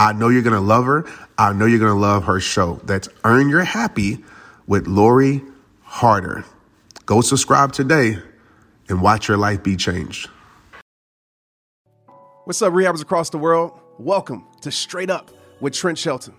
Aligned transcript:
I 0.00 0.12
know 0.12 0.28
you're 0.28 0.42
going 0.42 0.54
to 0.54 0.60
love 0.60 0.84
her. 0.84 1.04
I 1.36 1.52
know 1.52 1.66
you're 1.66 1.80
going 1.80 1.90
to 1.90 1.98
love 1.98 2.24
her 2.24 2.38
show. 2.38 2.80
That's 2.84 3.08
Earn 3.24 3.48
Your 3.48 3.64
Happy 3.64 4.24
with 4.68 4.86
Lori 4.86 5.42
Harder. 5.82 6.44
Go 7.04 7.20
subscribe 7.20 7.72
today 7.72 8.18
and 8.88 9.02
watch 9.02 9.26
your 9.26 9.36
life 9.36 9.64
be 9.64 9.74
changed. 9.74 10.30
What's 12.44 12.62
up, 12.62 12.72
rehabbers 12.72 13.02
across 13.02 13.28
the 13.30 13.38
world? 13.38 13.72
Welcome 13.98 14.46
to 14.60 14.70
Straight 14.70 15.10
Up 15.10 15.32
with 15.60 15.74
Trent 15.74 15.98
Shelton. 15.98 16.34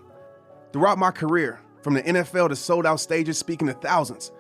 Throughout 0.72 0.98
my 0.98 1.12
career, 1.12 1.60
from 1.82 1.96
the 1.96 2.02
NFL 2.02 2.50
to 2.50 2.56
sold 2.56 2.86
out 2.86 3.02
stages 3.02 3.38
speaking 3.38 3.68
to 3.68 3.74
thousands, 3.74 4.32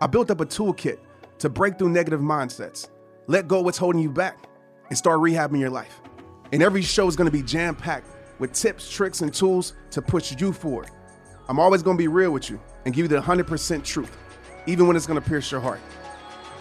I 0.00 0.08
built 0.08 0.32
up 0.32 0.40
a 0.40 0.46
toolkit 0.46 0.98
to 1.38 1.48
break 1.48 1.78
through 1.78 1.90
negative 1.90 2.20
mindsets, 2.20 2.88
let 3.28 3.46
go 3.46 3.60
what's 3.60 3.78
holding 3.78 4.02
you 4.02 4.10
back, 4.10 4.48
and 4.88 4.98
start 4.98 5.20
rehabbing 5.20 5.60
your 5.60 5.70
life. 5.70 6.00
And 6.50 6.60
every 6.60 6.82
show 6.82 7.06
is 7.06 7.14
going 7.14 7.26
to 7.26 7.32
be 7.32 7.42
jam 7.42 7.76
packed 7.76 8.08
with 8.38 8.52
tips, 8.52 8.90
tricks, 8.90 9.20
and 9.20 9.32
tools 9.32 9.74
to 9.90 10.02
push 10.02 10.34
you 10.38 10.52
forward. 10.52 10.90
I'm 11.48 11.58
always 11.58 11.82
going 11.82 11.96
to 11.96 12.02
be 12.02 12.08
real 12.08 12.30
with 12.30 12.50
you 12.50 12.60
and 12.84 12.94
give 12.94 13.04
you 13.04 13.08
the 13.08 13.20
100% 13.20 13.84
truth, 13.84 14.16
even 14.66 14.86
when 14.86 14.96
it's 14.96 15.06
going 15.06 15.20
to 15.20 15.28
pierce 15.28 15.50
your 15.50 15.60
heart. 15.60 15.80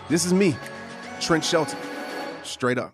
This 0.09 0.25
is 0.25 0.33
me, 0.33 0.55
Trent 1.19 1.43
Shelton, 1.43 1.79
straight 2.43 2.77
up. 2.77 2.93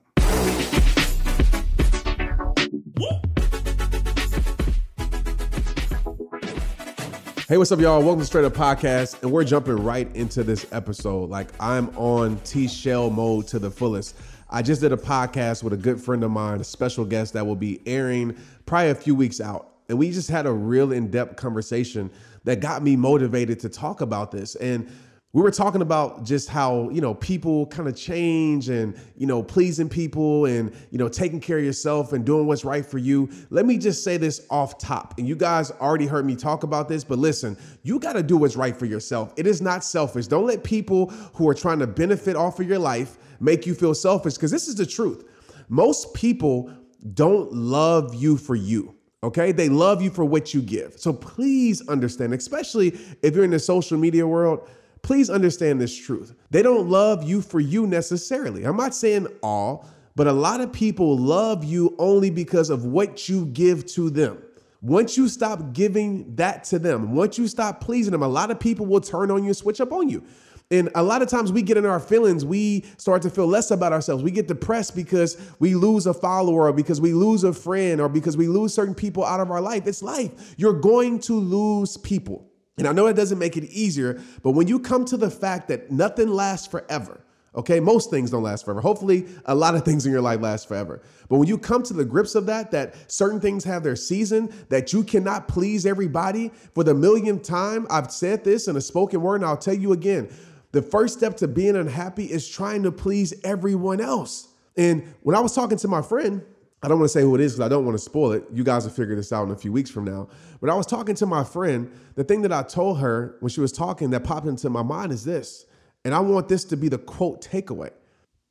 Hey, 7.47 7.58
what's 7.58 7.71
up, 7.71 7.80
y'all? 7.80 7.99
Welcome 8.03 8.19
to 8.19 8.25
Straight 8.27 8.45
Up 8.45 8.53
Podcast, 8.53 9.23
and 9.23 9.31
we're 9.31 9.43
jumping 9.43 9.83
right 9.83 10.08
into 10.16 10.43
this 10.43 10.67
episode. 10.71 11.31
Like 11.31 11.49
I'm 11.59 11.89
on 11.97 12.38
T 12.41 12.67
Shell 12.67 13.09
mode 13.09 13.47
to 13.47 13.58
the 13.58 13.71
fullest. 13.71 14.16
I 14.52 14.61
just 14.61 14.81
did 14.81 14.91
a 14.91 14.97
podcast 14.97 15.64
with 15.64 15.73
a 15.73 15.77
good 15.77 15.99
friend 15.99 16.23
of 16.23 16.30
mine, 16.30 16.61
a 16.61 16.64
special 16.64 17.05
guest 17.05 17.33
that 17.33 17.45
will 17.47 17.55
be 17.55 17.81
airing 17.88 18.36
probably 18.69 18.91
a 18.91 18.95
few 18.95 19.15
weeks 19.15 19.41
out. 19.41 19.71
And 19.89 19.97
we 19.97 20.11
just 20.11 20.29
had 20.29 20.45
a 20.45 20.51
real 20.51 20.91
in 20.91 21.09
depth 21.09 21.35
conversation 21.37 22.11
that 22.43 22.59
got 22.59 22.83
me 22.83 22.95
motivated 22.95 23.59
to 23.61 23.69
talk 23.69 24.01
about 24.01 24.31
this. 24.31 24.53
And 24.55 24.87
we 25.33 25.41
were 25.41 25.49
talking 25.51 25.81
about 25.81 26.23
just 26.23 26.49
how 26.49 26.89
you 26.89 27.01
know 27.01 27.13
people 27.15 27.65
kind 27.67 27.87
of 27.87 27.95
change 27.95 28.69
and 28.69 28.95
you 29.15 29.27
know 29.27 29.43
pleasing 29.43 29.89
people 29.89 30.45
and 30.45 30.71
you 30.89 30.97
know 30.97 31.07
taking 31.07 31.39
care 31.39 31.59
of 31.59 31.63
yourself 31.63 32.13
and 32.13 32.25
doing 32.25 32.47
what's 32.47 32.65
right 32.65 32.83
for 32.83 32.97
you 32.97 33.29
let 33.52 33.67
me 33.67 33.77
just 33.77 34.03
say 34.03 34.17
this 34.17 34.47
off 34.49 34.79
top 34.79 35.13
and 35.19 35.27
you 35.27 35.35
guys 35.35 35.69
already 35.69 36.08
heard 36.08 36.25
me 36.25 36.35
talk 36.35 36.63
about 36.63 36.89
this 36.89 37.03
but 37.03 37.19
listen 37.19 37.55
you 37.83 37.99
got 37.99 38.13
to 38.13 38.23
do 38.23 38.37
what's 38.37 38.55
right 38.55 38.75
for 38.75 38.87
yourself 38.87 39.31
it 39.37 39.45
is 39.45 39.61
not 39.61 39.83
selfish 39.83 40.25
don't 40.25 40.47
let 40.47 40.63
people 40.63 41.11
who 41.35 41.47
are 41.47 41.53
trying 41.53 41.77
to 41.77 41.85
benefit 41.85 42.35
off 42.35 42.59
of 42.59 42.67
your 42.67 42.79
life 42.79 43.19
make 43.39 43.67
you 43.67 43.75
feel 43.75 43.93
selfish 43.93 44.33
because 44.33 44.49
this 44.49 44.67
is 44.67 44.73
the 44.73 44.85
truth 44.85 45.25
most 45.69 46.11
people 46.15 46.73
don't 47.14 47.54
love 47.54 48.15
you 48.15 48.37
for 48.37 48.55
you 48.55 48.95
Okay, 49.21 49.52
they 49.52 49.67
love 49.67 50.02
you 50.02 50.10
for 50.10 50.23
what 50.23 50.54
you 50.54 50.61
give. 50.61 50.98
So 50.98 51.11
please 51.11 51.86
understand, 51.89 52.33
especially 52.33 52.98
if 53.21 53.36
you're 53.36 53.43
in 53.43 53.52
the 53.52 53.60
social 53.60 53.98
media 53.98 54.26
world, 54.26 54.70
please 55.02 55.30
understand 55.30 55.82
this 55.82 55.95
truth. 55.95 56.33
They 56.52 56.61
don't 56.61 56.89
love 56.89 57.27
you 57.27 57.42
for 57.42 57.59
you 57.59 57.86
necessarily. 57.86 58.64
I'm 58.64 58.77
not 58.77 58.95
saying 58.95 59.27
all, 59.43 59.89
but 60.15 60.27
a 60.27 60.32
lot 60.32 60.61
of 60.61 60.71
people 60.71 61.17
love 61.17 61.65
you 61.65 61.95
only 61.99 62.30
because 62.30 62.70
of 62.70 62.86
what 62.86 63.27
you 63.27 63.48
give 63.48 63.86
to 63.88 64.09
them. 64.09 64.42
Once 64.82 65.17
you 65.17 65.27
stop 65.27 65.73
giving 65.73 66.33
that 66.38 66.64
to 66.64 66.80
them, 66.80 67.14
once 67.14 67.38
you 67.38 67.49
stop 67.49 67.82
pleasing 67.82 68.11
them, 68.11 68.23
a 68.23 68.27
lot 68.27 68.49
of 68.49 68.58
people 68.58 68.86
will 68.86 69.02
turn 69.02 69.30
on 69.30 69.43
you 69.43 69.48
and 69.48 69.58
switch 69.58 69.82
up 69.82 69.92
on 69.92 70.08
you. 70.08 70.23
And 70.71 70.89
a 70.93 71.02
lot 71.02 71.23
of 71.23 71.27
times 71.27 71.52
we 71.52 71.63
get 71.63 71.77
in 71.77 71.85
our 71.85 71.99
feelings, 71.99 72.45
we 72.45 72.85
start 72.97 73.23
to 73.23 73.30
feel 73.31 73.47
less 73.47 73.71
about 73.71 73.91
ourselves. 73.91 74.21
We 74.21 74.30
get 74.30 74.47
depressed 74.47 74.95
because 74.95 75.35
we 75.57 75.73
lose 75.73 76.05
a 76.05 76.13
follower 76.13 76.67
or 76.67 76.73
because 76.73 77.02
we 77.02 77.13
lose 77.13 77.43
a 77.43 77.53
friend 77.53 77.99
or 77.99 78.07
because 78.07 78.37
we 78.37 78.47
lose 78.47 78.73
certain 78.73 78.93
people 78.93 79.25
out 79.25 79.39
of 79.39 79.49
our 79.49 79.61
life. 79.61 79.87
It's 79.87 80.03
life. 80.03 80.53
You're 80.58 80.79
going 80.79 81.19
to 81.21 81.33
lose 81.39 81.97
people. 81.97 82.45
And 82.77 82.87
I 82.87 82.91
know 82.91 83.08
it 83.08 83.15
doesn't 83.15 83.39
make 83.39 83.58
it 83.58 83.65
easier, 83.65 84.21
but 84.43 84.52
when 84.52 84.67
you 84.67 84.79
come 84.79 85.05
to 85.05 85.17
the 85.17 85.29
fact 85.29 85.67
that 85.69 85.91
nothing 85.91 86.29
lasts 86.29 86.67
forever, 86.67 87.19
okay, 87.55 87.79
most 87.79 88.09
things 88.09 88.29
don't 88.31 88.43
last 88.43 88.63
forever. 88.63 88.79
Hopefully, 88.79 89.27
a 89.45 89.55
lot 89.55 89.75
of 89.75 89.83
things 89.83 90.05
in 90.05 90.11
your 90.11 90.21
life 90.21 90.39
last 90.39 90.67
forever. 90.67 91.02
But 91.27 91.39
when 91.39 91.47
you 91.47 91.58
come 91.58 91.83
to 91.83 91.93
the 91.93 92.05
grips 92.05 92.35
of 92.35 92.45
that, 92.45 92.71
that 92.71 93.11
certain 93.11 93.41
things 93.41 93.65
have 93.65 93.83
their 93.83 93.97
season, 93.97 94.53
that 94.69 94.93
you 94.93 95.03
cannot 95.03 95.47
please 95.47 95.85
everybody, 95.85 96.52
for 96.73 96.85
the 96.85 96.93
millionth 96.93 97.43
time, 97.43 97.85
I've 97.89 98.11
said 98.11 98.45
this 98.45 98.69
in 98.69 98.77
a 98.77 98.81
spoken 98.81 99.21
word, 99.21 99.37
and 99.37 99.45
I'll 99.45 99.58
tell 99.58 99.73
you 99.73 99.91
again 99.91 100.29
the 100.71 100.81
first 100.81 101.17
step 101.17 101.37
to 101.37 101.47
being 101.47 101.75
unhappy 101.75 102.25
is 102.25 102.47
trying 102.47 102.83
to 102.83 102.91
please 102.91 103.33
everyone 103.43 104.02
else. 104.02 104.49
And 104.77 105.13
when 105.23 105.35
I 105.35 105.39
was 105.39 105.53
talking 105.53 105.77
to 105.80 105.87
my 105.87 106.02
friend, 106.02 106.43
I 106.81 106.87
don't 106.87 106.99
want 106.99 107.09
to 107.09 107.13
say 107.13 107.21
who 107.21 107.35
it 107.35 107.41
is 107.41 107.53
because 107.53 107.65
I 107.65 107.69
don't 107.69 107.85
want 107.85 107.97
to 107.97 108.03
spoil 108.03 108.31
it. 108.31 108.45
You 108.53 108.63
guys 108.63 108.85
will 108.85 108.93
figure 108.93 109.15
this 109.15 109.33
out 109.33 109.43
in 109.43 109.52
a 109.52 109.55
few 109.55 109.71
weeks 109.71 109.89
from 109.89 110.05
now. 110.05 110.29
But 110.61 110.69
I 110.69 110.75
was 110.75 110.85
talking 110.85 111.15
to 111.15 111.25
my 111.25 111.43
friend. 111.43 111.91
The 112.15 112.23
thing 112.23 112.41
that 112.43 112.53
I 112.53 112.63
told 112.63 112.99
her 112.99 113.35
when 113.41 113.49
she 113.49 113.59
was 113.59 113.71
talking 113.71 114.11
that 114.11 114.23
popped 114.23 114.47
into 114.47 114.69
my 114.69 114.83
mind 114.83 115.11
is 115.11 115.25
this. 115.25 115.65
And 116.05 116.13
I 116.13 116.19
want 116.19 116.47
this 116.47 116.63
to 116.65 116.77
be 116.77 116.87
the 116.87 116.97
quote 116.97 117.41
takeaway 117.41 117.91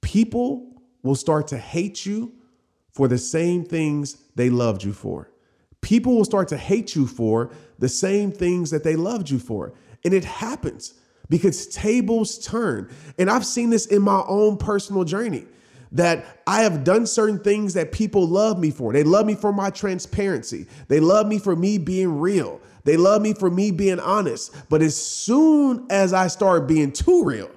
people 0.02 0.82
will 1.02 1.14
start 1.14 1.48
to 1.48 1.58
hate 1.58 2.06
you 2.06 2.32
for 2.90 3.08
the 3.08 3.18
same 3.18 3.64
things 3.64 4.16
they 4.34 4.50
loved 4.50 4.82
you 4.82 4.92
for. 4.92 5.30
People 5.80 6.16
will 6.16 6.24
start 6.24 6.48
to 6.48 6.56
hate 6.56 6.94
you 6.94 7.06
for 7.06 7.50
the 7.78 7.88
same 7.88 8.32
things 8.32 8.70
that 8.70 8.84
they 8.84 8.96
loved 8.96 9.30
you 9.30 9.38
for. 9.38 9.72
And 10.04 10.12
it 10.12 10.24
happens 10.24 10.94
because 11.28 11.66
tables 11.68 12.38
turn. 12.38 12.90
And 13.18 13.30
I've 13.30 13.46
seen 13.46 13.70
this 13.70 13.86
in 13.86 14.02
my 14.02 14.22
own 14.26 14.56
personal 14.56 15.04
journey 15.04 15.46
that 15.92 16.42
I 16.46 16.62
have 16.62 16.84
done 16.84 17.06
certain 17.06 17.38
things 17.38 17.74
that 17.74 17.92
people 17.92 18.26
love 18.26 18.58
me 18.58 18.70
for. 18.70 18.92
They 18.92 19.04
love 19.04 19.26
me 19.26 19.34
for 19.34 19.52
my 19.52 19.70
transparency. 19.70 20.66
They 20.88 21.00
love 21.00 21.26
me 21.26 21.38
for 21.38 21.56
me 21.56 21.78
being 21.78 22.18
real. 22.18 22.60
They 22.84 22.96
love 22.96 23.22
me 23.22 23.34
for 23.34 23.50
me 23.50 23.70
being 23.70 24.00
honest. 24.00 24.54
But 24.68 24.82
as 24.82 24.96
soon 24.96 25.86
as 25.90 26.12
I 26.12 26.28
start 26.28 26.66
being 26.66 26.92
too 26.92 27.24
real, 27.24 27.50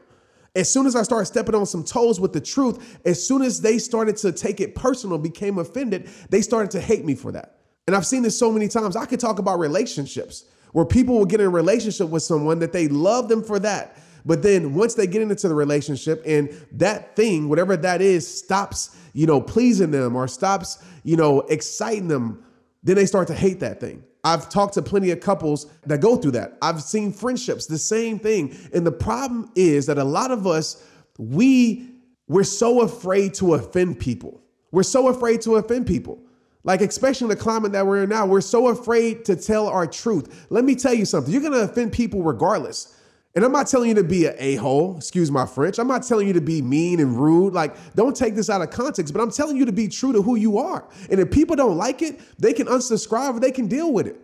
as 0.56 0.70
soon 0.70 0.86
as 0.86 0.96
I 0.96 1.04
started 1.04 1.26
stepping 1.26 1.56
on 1.56 1.66
some 1.66 1.84
toes 1.84 2.20
with 2.20 2.34
the 2.34 2.42
truth, 2.42 3.00
as 3.06 3.26
soon 3.26 3.42
as 3.42 3.62
they 3.62 3.78
started 3.78 4.18
to 4.18 4.32
take 4.32 4.60
it 4.60 4.76
personal, 4.76 5.18
became 5.18 5.58
offended, 5.58 6.10
they 6.30 6.42
started 6.42 6.72
to 6.72 6.82
hate 6.82 7.06
me 7.06 7.16
for 7.16 7.32
that. 7.32 7.58
And 7.88 7.96
I've 7.96 8.06
seen 8.06 8.22
this 8.22 8.38
so 8.38 8.52
many 8.52 8.68
times. 8.68 8.96
I 8.96 9.06
could 9.06 9.20
talk 9.20 9.40
about 9.40 9.60
relationships 9.60 10.46
where 10.74 10.86
people 10.86 11.18
will 11.18 11.26
get 11.26 11.40
in 11.40 11.48
a 11.48 11.50
relationship 11.50 12.10
with 12.10 12.24
someone 12.24 12.60
that 12.60 12.72
they 12.72 12.88
love 12.88 13.28
them 13.28 13.44
for 13.44 13.60
that. 13.60 13.98
But 14.26 14.44
then 14.44 14.76
once 14.76 14.94
they 14.94 15.08
get 15.08 15.22
into 15.22 15.48
the 15.48 15.56
relationship 15.56 16.22
and 16.26 16.50
that 16.74 17.16
thing, 17.16 17.50
whatever 17.50 17.76
that 17.78 18.02
is, 18.02 18.28
stops, 18.28 18.96
you 19.14 19.26
know, 19.26 19.42
pleasing 19.42 19.92
them 19.92 20.16
or 20.16 20.28
stops, 20.28 20.84
you 21.04 21.18
know, 21.18 21.42
exciting 21.42 22.08
them, 22.08 22.44
then 22.84 22.96
they 22.96 23.06
start 23.06 23.28
to 23.28 23.34
hate 23.34 23.60
that 23.62 23.80
thing. 23.80 24.04
I've 24.24 24.50
talked 24.50 24.76
to 24.76 24.84
plenty 24.84 25.10
of 25.12 25.20
couples 25.20 25.66
that 25.88 26.00
go 26.00 26.16
through 26.16 26.32
that. 26.32 26.58
I've 26.62 26.82
seen 26.82 27.12
friendships, 27.12 27.66
the 27.66 27.78
same 27.78 28.20
thing. 28.20 28.56
And 28.74 28.86
the 28.86 28.92
problem 28.92 29.52
is 29.56 29.88
that 29.88 29.98
a 29.98 30.04
lot 30.04 30.30
of 30.30 30.46
us, 30.46 30.84
we 31.18 31.88
we're 32.28 32.44
so 32.44 32.82
afraid 32.82 33.34
to 33.36 33.56
offend 33.56 34.00
people. 34.00 34.42
We're 34.72 34.84
so 34.84 35.10
afraid 35.10 35.42
to 35.42 35.56
offend 35.56 35.86
people. 35.86 36.20
Like, 36.64 36.82
especially 36.82 37.26
in 37.26 37.30
the 37.30 37.36
climate 37.36 37.72
that 37.72 37.86
we're 37.86 38.04
in 38.04 38.10
now, 38.10 38.26
we're 38.26 38.42
so 38.42 38.68
afraid 38.68 39.26
to 39.26 39.36
tell 39.36 39.68
our 39.68 39.88
truth. 39.88 40.46
Let 40.50 40.64
me 40.64 40.76
tell 40.76 40.94
you 40.94 41.06
something. 41.06 41.34
You're 41.34 41.42
to 41.42 41.62
offend 41.62 41.92
people 41.92 42.22
regardless. 42.22 42.98
And 43.34 43.46
I'm 43.46 43.52
not 43.52 43.68
telling 43.68 43.90
you 43.90 43.96
to 43.96 44.04
be 44.04 44.26
an 44.26 44.36
a 44.38 44.56
hole, 44.56 44.98
excuse 44.98 45.32
my 45.32 45.46
French. 45.46 45.80
I'm 45.80 45.88
not 45.88 46.04
telling 46.04 46.28
you 46.28 46.34
to 46.34 46.42
be 46.42 46.62
mean 46.62 47.00
and 47.00 47.18
rude. 47.18 47.54
Like, 47.54 47.76
don't 47.96 48.16
take 48.16 48.36
this 48.36 48.50
out 48.50 48.62
of 48.62 48.72
context, 48.72 49.14
but 49.14 49.22
I'm 49.22 49.32
telling 49.32 49.56
you 49.56 49.66
to 49.66 49.72
be 49.72 49.88
true 49.88 50.12
to 50.12 50.22
who 50.22 50.36
you 50.36 50.58
are. 50.58 50.86
And 51.10 51.20
if 51.20 51.32
people 51.32 51.56
don't 51.56 51.78
like 51.78 52.02
it, 52.02 52.20
they 52.38 52.52
can 52.52 52.68
unsubscribe 52.68 53.36
or 53.36 53.40
they 53.40 53.52
can 53.52 53.68
deal 53.68 53.94
with 53.94 54.06
it. 54.06 54.18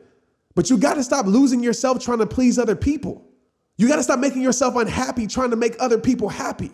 But 0.56 0.70
you 0.70 0.78
got 0.78 0.96
to 0.96 1.04
stop 1.04 1.26
losing 1.26 1.64
yourself 1.64 2.04
trying 2.04 2.18
to 2.20 2.28
please 2.28 2.60
other 2.60 2.76
people. 2.76 3.24
You 3.78 3.88
got 3.88 3.98
to 3.98 4.04
stop 4.04 4.20
making 4.20 4.42
yourself 4.42 4.76
unhappy 4.76 5.28
trying 5.28 5.52
to 5.52 5.56
make 5.56 5.76
other 5.80 6.00
people 6.00 6.28
happy. 6.28 6.72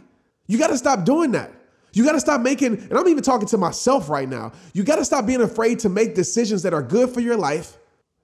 You 0.48 0.58
got 0.58 0.68
to 0.68 0.78
stop 0.78 1.06
doing 1.06 1.32
that. 1.34 1.52
You 1.94 2.04
got 2.04 2.14
to 2.14 2.20
stop 2.20 2.42
making, 2.42 2.74
and 2.74 2.94
I'm 2.94 3.08
even 3.08 3.24
talking 3.24 3.48
to 3.48 3.58
myself 3.58 4.10
right 4.10 4.28
now. 4.28 4.52
You 4.74 4.84
got 4.84 4.98
to 4.98 5.06
stop 5.06 5.26
being 5.26 5.42
afraid 5.42 5.80
to 5.80 5.90
make 5.90 6.16
decisions 6.16 6.64
that 6.64 6.74
are 6.74 6.84
good 6.84 7.10
for 7.10 7.20
your 7.20 7.38
life 7.38 7.78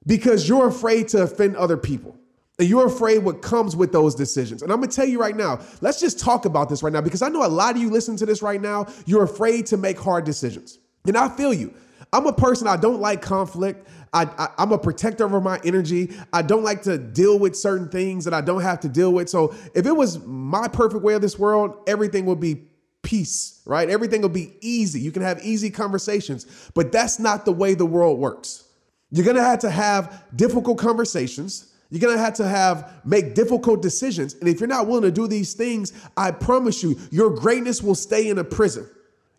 because 0.06 0.50
you're 0.50 0.68
afraid 0.68 1.08
to 1.10 1.24
offend 1.24 1.56
other 1.56 1.78
people. 1.78 2.18
And 2.58 2.68
you're 2.68 2.88
afraid 2.88 3.20
what 3.20 3.42
comes 3.42 3.76
with 3.76 3.94
those 3.94 4.16
decisions. 4.16 4.64
And 4.64 4.72
I'm 4.72 4.82
gonna 4.82 4.92
tell 4.92 5.08
you 5.08 5.18
right 5.18 5.36
now, 5.36 5.62
let's 5.80 5.98
just 5.98 6.20
talk 6.20 6.44
about 6.44 6.68
this 6.68 6.84
right 6.84 6.92
now 6.92 7.00
because 7.00 7.22
I 7.22 7.30
know 7.30 7.46
a 7.46 7.48
lot 7.48 7.76
of 7.76 7.82
you 7.82 7.90
listen 7.90 8.18
to 8.18 8.26
this 8.26 8.42
right 8.42 8.62
now, 8.62 8.86
you're 9.06 9.24
afraid 9.24 9.66
to 9.68 9.78
make 9.78 9.98
hard 9.98 10.26
decisions. 10.26 10.78
And 11.06 11.16
I 11.16 11.30
feel 11.30 11.54
you. 11.54 11.74
I'm 12.12 12.28
a 12.28 12.34
person, 12.34 12.68
I 12.68 12.76
don't 12.76 13.00
like 13.00 13.22
conflict. 13.22 13.88
I, 14.12 14.24
I, 14.24 14.64
am 14.64 14.72
a 14.72 14.78
protector 14.78 15.26
of 15.26 15.44
my 15.44 15.60
energy. 15.64 16.12
I 16.34 16.42
don't 16.42 16.64
like 16.64 16.82
to 16.82 16.98
deal 16.98 17.38
with 17.38 17.56
certain 17.56 17.88
things 17.88 18.26
that 18.26 18.34
I 18.34 18.42
don't 18.42 18.62
have 18.62 18.80
to 18.82 18.90
deal 18.90 19.14
with. 19.14 19.30
So 19.30 19.54
if 19.76 19.86
it 19.86 19.96
was 19.96 20.20
my 20.26 20.68
perfect 20.68 21.04
way 21.04 21.14
of 21.14 21.22
this 21.22 21.38
world, 21.38 21.78
everything 21.88 22.26
would 22.26 22.40
be 22.40 22.64
peace, 23.02 23.62
right? 23.66 23.90
Everything 23.90 24.22
will 24.22 24.30
be 24.30 24.56
easy. 24.62 25.00
You 25.00 25.12
can 25.12 25.22
have 25.22 25.44
easy 25.44 25.70
conversations, 25.70 26.46
but 26.74 26.92
that's 26.92 27.20
not 27.20 27.46
the 27.46 27.52
way 27.52 27.74
the 27.74 27.86
world 27.86 28.20
works. 28.20 28.66
You're 29.12 29.26
gonna 29.26 29.44
have 29.44 29.60
to 29.60 29.70
have 29.70 30.24
difficult 30.36 30.78
conversations. 30.78 31.74
You're 31.90 32.02
gonna 32.02 32.22
have 32.22 32.36
to 32.36 32.48
have 32.48 33.02
make 33.04 33.34
difficult 33.34 33.82
decisions. 33.82 34.36
And 34.36 34.48
if 34.48 34.60
you're 34.60 34.68
not 34.68 34.88
willing 34.88 35.04
to 35.04 35.12
do 35.12 35.28
these 35.28 35.54
things, 35.54 35.94
I 36.16 36.32
promise 36.32 36.84
you, 36.84 37.00
your 37.12 37.32
greatness 37.32 37.82
will 37.82 37.96
stay 37.96 38.30
in 38.30 38.38
a 38.38 38.44
prison. 38.44 38.88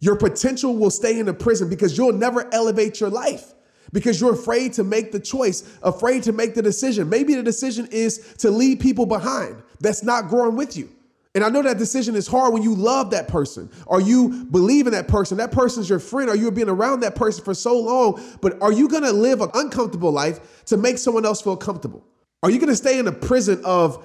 Your 0.01 0.17
potential 0.17 0.77
will 0.77 0.91
stay 0.91 1.19
in 1.19 1.29
a 1.29 1.35
prison 1.35 1.69
because 1.69 1.97
you'll 1.97 2.13
never 2.13 2.53
elevate 2.53 3.01
your 3.01 3.11
life 3.11 3.53
because 3.93 4.21
you're 4.21 4.33
afraid 4.33 4.73
to 4.75 4.85
make 4.85 5.13
the 5.13 5.21
choice, 5.21 5.79
afraid 5.83 6.23
to 6.25 6.33
make 6.33 6.55
the 6.55 6.63
decision. 6.63 7.09
Maybe 7.09 7.35
the 7.35 7.43
decision 7.43 7.87
is 7.91 8.35
to 8.39 8.51
leave 8.51 8.81
people 8.81 9.07
behind 9.07 9.63
that's 9.81 10.03
not 10.03 10.29
growing 10.29 10.57
with 10.57 10.77
you. 10.77 10.91
And 11.35 11.45
I 11.45 11.49
know 11.49 11.63
that 11.63 11.79
decision 11.79 12.17
is 12.17 12.27
hard 12.27 12.53
when 12.53 12.63
you 12.63 12.75
love 12.75 13.11
that 13.11 13.29
person 13.29 13.71
or 13.87 14.01
you 14.01 14.47
believe 14.47 14.87
in 14.87 14.93
that 14.95 15.07
person. 15.07 15.39
That 15.39 15.53
person's 15.53 15.89
your 15.89 16.01
friend 16.01 16.29
or 16.29 16.35
you've 16.35 16.55
been 16.55 16.69
around 16.69 17.01
that 17.01 17.15
person 17.15 17.45
for 17.45 17.55
so 17.55 17.79
long. 17.79 18.21
But 18.41 18.61
are 18.61 18.73
you 18.73 18.89
going 18.89 19.05
to 19.05 19.13
live 19.13 19.41
an 19.41 19.51
uncomfortable 19.55 20.11
life 20.11 20.65
to 20.67 20.77
make 20.77 20.99
someone 20.99 21.25
else 21.25 21.41
feel 21.41 21.57
comfortable? 21.57 22.05
Are 22.43 22.51
you 22.51 22.59
going 22.59 22.71
to 22.71 22.77
stay 22.77 22.99
in 22.99 23.07
a 23.07 23.13
prison 23.13 23.63
of 23.65 24.05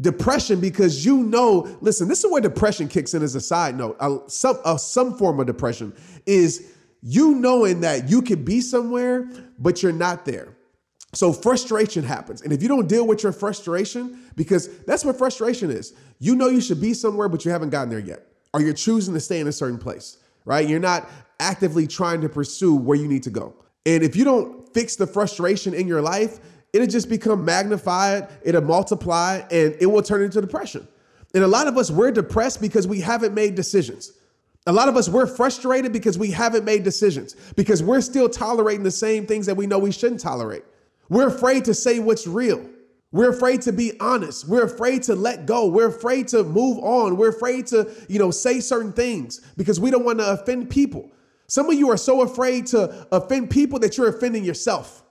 depression 0.00 0.60
because 0.60 1.04
you 1.04 1.18
know, 1.18 1.76
listen, 1.80 2.08
this 2.08 2.24
is 2.24 2.30
where 2.30 2.40
depression 2.40 2.88
kicks 2.88 3.14
in 3.14 3.22
as 3.22 3.34
a 3.34 3.40
side 3.40 3.76
note. 3.76 3.96
Uh, 4.00 4.18
some, 4.26 4.58
uh, 4.64 4.76
some 4.76 5.16
form 5.16 5.38
of 5.40 5.46
depression 5.46 5.94
is 6.26 6.72
you 7.02 7.34
knowing 7.34 7.80
that 7.80 8.08
you 8.08 8.22
could 8.22 8.44
be 8.44 8.60
somewhere, 8.60 9.28
but 9.58 9.82
you're 9.82 9.92
not 9.92 10.24
there. 10.24 10.48
So 11.14 11.32
frustration 11.32 12.04
happens. 12.04 12.42
And 12.42 12.52
if 12.52 12.60
you 12.62 12.68
don't 12.68 12.88
deal 12.88 13.06
with 13.06 13.22
your 13.22 13.32
frustration, 13.32 14.18
because 14.36 14.68
that's 14.84 15.04
what 15.04 15.16
frustration 15.16 15.70
is, 15.70 15.94
you 16.18 16.34
know 16.34 16.48
you 16.48 16.60
should 16.60 16.80
be 16.80 16.92
somewhere, 16.92 17.28
but 17.28 17.44
you 17.44 17.50
haven't 17.50 17.70
gotten 17.70 17.88
there 17.88 17.98
yet, 17.98 18.26
or 18.52 18.60
you're 18.60 18.74
choosing 18.74 19.14
to 19.14 19.20
stay 19.20 19.40
in 19.40 19.46
a 19.46 19.52
certain 19.52 19.78
place, 19.78 20.18
right? 20.44 20.68
You're 20.68 20.80
not 20.80 21.08
actively 21.40 21.86
trying 21.86 22.20
to 22.20 22.28
pursue 22.28 22.74
where 22.74 22.98
you 22.98 23.08
need 23.08 23.22
to 23.24 23.30
go. 23.30 23.54
And 23.86 24.02
if 24.02 24.16
you 24.16 24.24
don't 24.24 24.72
fix 24.74 24.96
the 24.96 25.06
frustration 25.06 25.72
in 25.74 25.86
your 25.86 26.02
life, 26.02 26.40
it'll 26.72 26.88
just 26.88 27.08
become 27.08 27.44
magnified, 27.44 28.28
it'll 28.42 28.62
multiply, 28.62 29.42
and 29.50 29.76
it 29.80 29.86
will 29.86 30.02
turn 30.02 30.22
into 30.22 30.40
depression. 30.40 30.86
And 31.34 31.44
a 31.44 31.48
lot 31.48 31.66
of 31.66 31.76
us, 31.78 31.90
we're 31.90 32.10
depressed 32.10 32.60
because 32.60 32.86
we 32.86 33.00
haven't 33.00 33.34
made 33.34 33.54
decisions. 33.54 34.12
A 34.66 34.72
lot 34.72 34.88
of 34.88 34.96
us, 34.96 35.08
we're 35.08 35.26
frustrated 35.26 35.92
because 35.92 36.18
we 36.18 36.30
haven't 36.30 36.64
made 36.64 36.82
decisions, 36.82 37.34
because 37.54 37.82
we're 37.82 38.00
still 38.00 38.28
tolerating 38.28 38.82
the 38.82 38.90
same 38.90 39.26
things 39.26 39.46
that 39.46 39.56
we 39.56 39.66
know 39.66 39.78
we 39.78 39.92
shouldn't 39.92 40.20
tolerate. 40.20 40.64
We're 41.08 41.28
afraid 41.28 41.64
to 41.66 41.74
say 41.74 41.98
what's 41.98 42.26
real. 42.26 42.68
We're 43.12 43.30
afraid 43.30 43.62
to 43.62 43.72
be 43.72 43.92
honest. 44.00 44.48
We're 44.48 44.64
afraid 44.64 45.04
to 45.04 45.14
let 45.14 45.46
go. 45.46 45.68
We're 45.68 45.88
afraid 45.88 46.26
to 46.28 46.42
move 46.42 46.78
on. 46.78 47.16
We're 47.16 47.28
afraid 47.28 47.66
to, 47.68 47.88
you 48.08 48.18
know, 48.18 48.32
say 48.32 48.58
certain 48.58 48.92
things 48.92 49.40
because 49.56 49.78
we 49.78 49.90
don't 49.90 50.04
want 50.04 50.18
to 50.18 50.32
offend 50.32 50.68
people. 50.68 51.10
Some 51.46 51.70
of 51.70 51.74
you 51.74 51.90
are 51.90 51.96
so 51.96 52.22
afraid 52.22 52.66
to 52.68 53.06
offend 53.12 53.50
people 53.50 53.78
that 53.80 53.96
you're 53.96 54.08
offending 54.08 54.44
yourself. 54.44 55.04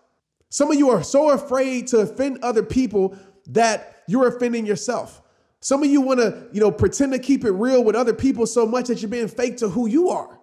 Some 0.49 0.69
of 0.69 0.77
you 0.77 0.89
are 0.89 1.01
so 1.01 1.31
afraid 1.31 1.87
to 1.87 1.99
offend 1.99 2.39
other 2.43 2.63
people 2.63 3.17
that 3.47 4.03
you're 4.07 4.27
offending 4.27 4.65
yourself. 4.65 5.21
Some 5.61 5.81
of 5.81 5.89
you 5.89 6.01
want 6.01 6.19
to, 6.19 6.47
you 6.51 6.59
know, 6.59 6.71
pretend 6.71 7.13
to 7.13 7.19
keep 7.19 7.45
it 7.45 7.51
real 7.51 7.83
with 7.83 7.95
other 7.95 8.13
people 8.13 8.45
so 8.45 8.65
much 8.65 8.87
that 8.87 9.01
you're 9.01 9.09
being 9.09 9.29
fake 9.29 9.57
to 9.57 9.69
who 9.69 9.87
you 9.87 10.09
are. 10.09 10.39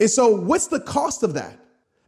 And 0.00 0.10
so, 0.10 0.34
what's 0.34 0.66
the 0.66 0.80
cost 0.80 1.22
of 1.22 1.34
that? 1.34 1.56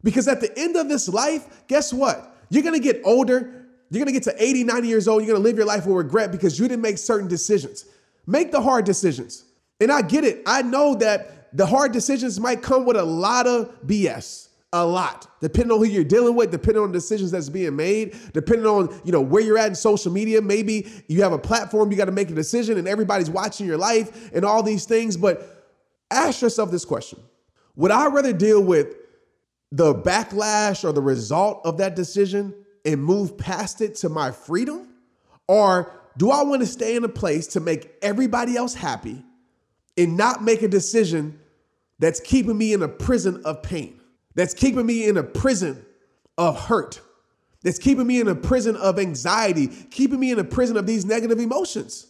Because 0.03 0.27
at 0.27 0.41
the 0.41 0.51
end 0.59 0.75
of 0.75 0.89
this 0.89 1.07
life, 1.07 1.65
guess 1.67 1.93
what? 1.93 2.35
You're 2.49 2.63
going 2.63 2.75
to 2.75 2.81
get 2.81 3.01
older. 3.03 3.65
You're 3.89 4.03
going 4.03 4.13
to 4.13 4.19
get 4.19 4.23
to 4.23 4.43
80, 4.43 4.63
90 4.63 4.87
years 4.87 5.07
old. 5.07 5.21
You're 5.21 5.33
going 5.33 5.41
to 5.41 5.47
live 5.47 5.57
your 5.57 5.65
life 5.65 5.85
with 5.85 5.95
regret 5.95 6.31
because 6.31 6.59
you 6.59 6.67
didn't 6.67 6.81
make 6.81 6.97
certain 6.97 7.27
decisions. 7.27 7.85
Make 8.27 8.51
the 8.51 8.61
hard 8.61 8.85
decisions. 8.85 9.45
And 9.79 9.91
I 9.91 10.01
get 10.01 10.23
it. 10.23 10.43
I 10.45 10.61
know 10.61 10.95
that 10.95 11.55
the 11.55 11.65
hard 11.65 11.91
decisions 11.91 12.39
might 12.39 12.61
come 12.61 12.85
with 12.85 12.97
a 12.97 13.03
lot 13.03 13.47
of 13.47 13.81
BS 13.85 14.49
a 14.71 14.85
lot 14.85 15.27
depending 15.41 15.71
on 15.71 15.79
who 15.79 15.85
you're 15.85 16.03
dealing 16.03 16.35
with 16.35 16.51
depending 16.51 16.83
on 16.83 16.91
decisions 16.91 17.31
that's 17.31 17.49
being 17.49 17.75
made 17.75 18.15
depending 18.33 18.67
on 18.67 18.87
you 19.03 19.11
know 19.11 19.21
where 19.21 19.41
you're 19.41 19.57
at 19.57 19.67
in 19.67 19.73
social 19.73 20.11
media 20.11 20.39
maybe 20.39 20.87
you 21.07 21.23
have 21.23 21.33
a 21.33 21.39
platform 21.39 21.91
you 21.91 21.97
got 21.97 22.05
to 22.05 22.11
make 22.11 22.29
a 22.29 22.35
decision 22.35 22.77
and 22.77 22.87
everybody's 22.87 23.31
watching 23.31 23.65
your 23.65 23.77
life 23.77 24.31
and 24.31 24.45
all 24.45 24.61
these 24.61 24.85
things 24.85 25.17
but 25.17 25.73
ask 26.11 26.43
yourself 26.43 26.69
this 26.69 26.85
question 26.85 27.17
would 27.75 27.89
i 27.89 28.05
rather 28.09 28.31
deal 28.31 28.61
with 28.61 28.95
the 29.71 29.93
backlash 29.93 30.83
or 30.83 30.91
the 30.91 31.01
result 31.01 31.61
of 31.65 31.77
that 31.77 31.95
decision 31.95 32.53
and 32.85 33.03
move 33.03 33.37
past 33.37 33.81
it 33.81 33.95
to 33.95 34.09
my 34.09 34.31
freedom 34.31 34.87
or 35.47 35.91
do 36.17 36.31
i 36.31 36.41
want 36.41 36.61
to 36.61 36.67
stay 36.67 36.95
in 36.95 37.03
a 37.03 37.09
place 37.09 37.47
to 37.47 37.59
make 37.59 37.91
everybody 38.01 38.55
else 38.55 38.73
happy 38.73 39.23
and 39.97 40.17
not 40.17 40.43
make 40.43 40.61
a 40.61 40.67
decision 40.67 41.39
that's 41.99 42.19
keeping 42.19 42.57
me 42.57 42.73
in 42.73 42.81
a 42.81 42.87
prison 42.87 43.41
of 43.45 43.61
pain 43.61 43.99
that's 44.35 44.53
keeping 44.53 44.85
me 44.85 45.05
in 45.05 45.17
a 45.17 45.23
prison 45.23 45.85
of 46.37 46.67
hurt, 46.67 47.01
that's 47.61 47.77
keeping 47.77 48.07
me 48.07 48.21
in 48.21 48.29
a 48.29 48.35
prison 48.35 48.77
of 48.77 48.97
anxiety, 48.97 49.67
keeping 49.67 50.19
me 50.19 50.31
in 50.31 50.39
a 50.39 50.45
prison 50.45 50.77
of 50.77 50.87
these 50.87 51.03
negative 51.03 51.39
emotions. 51.39 52.07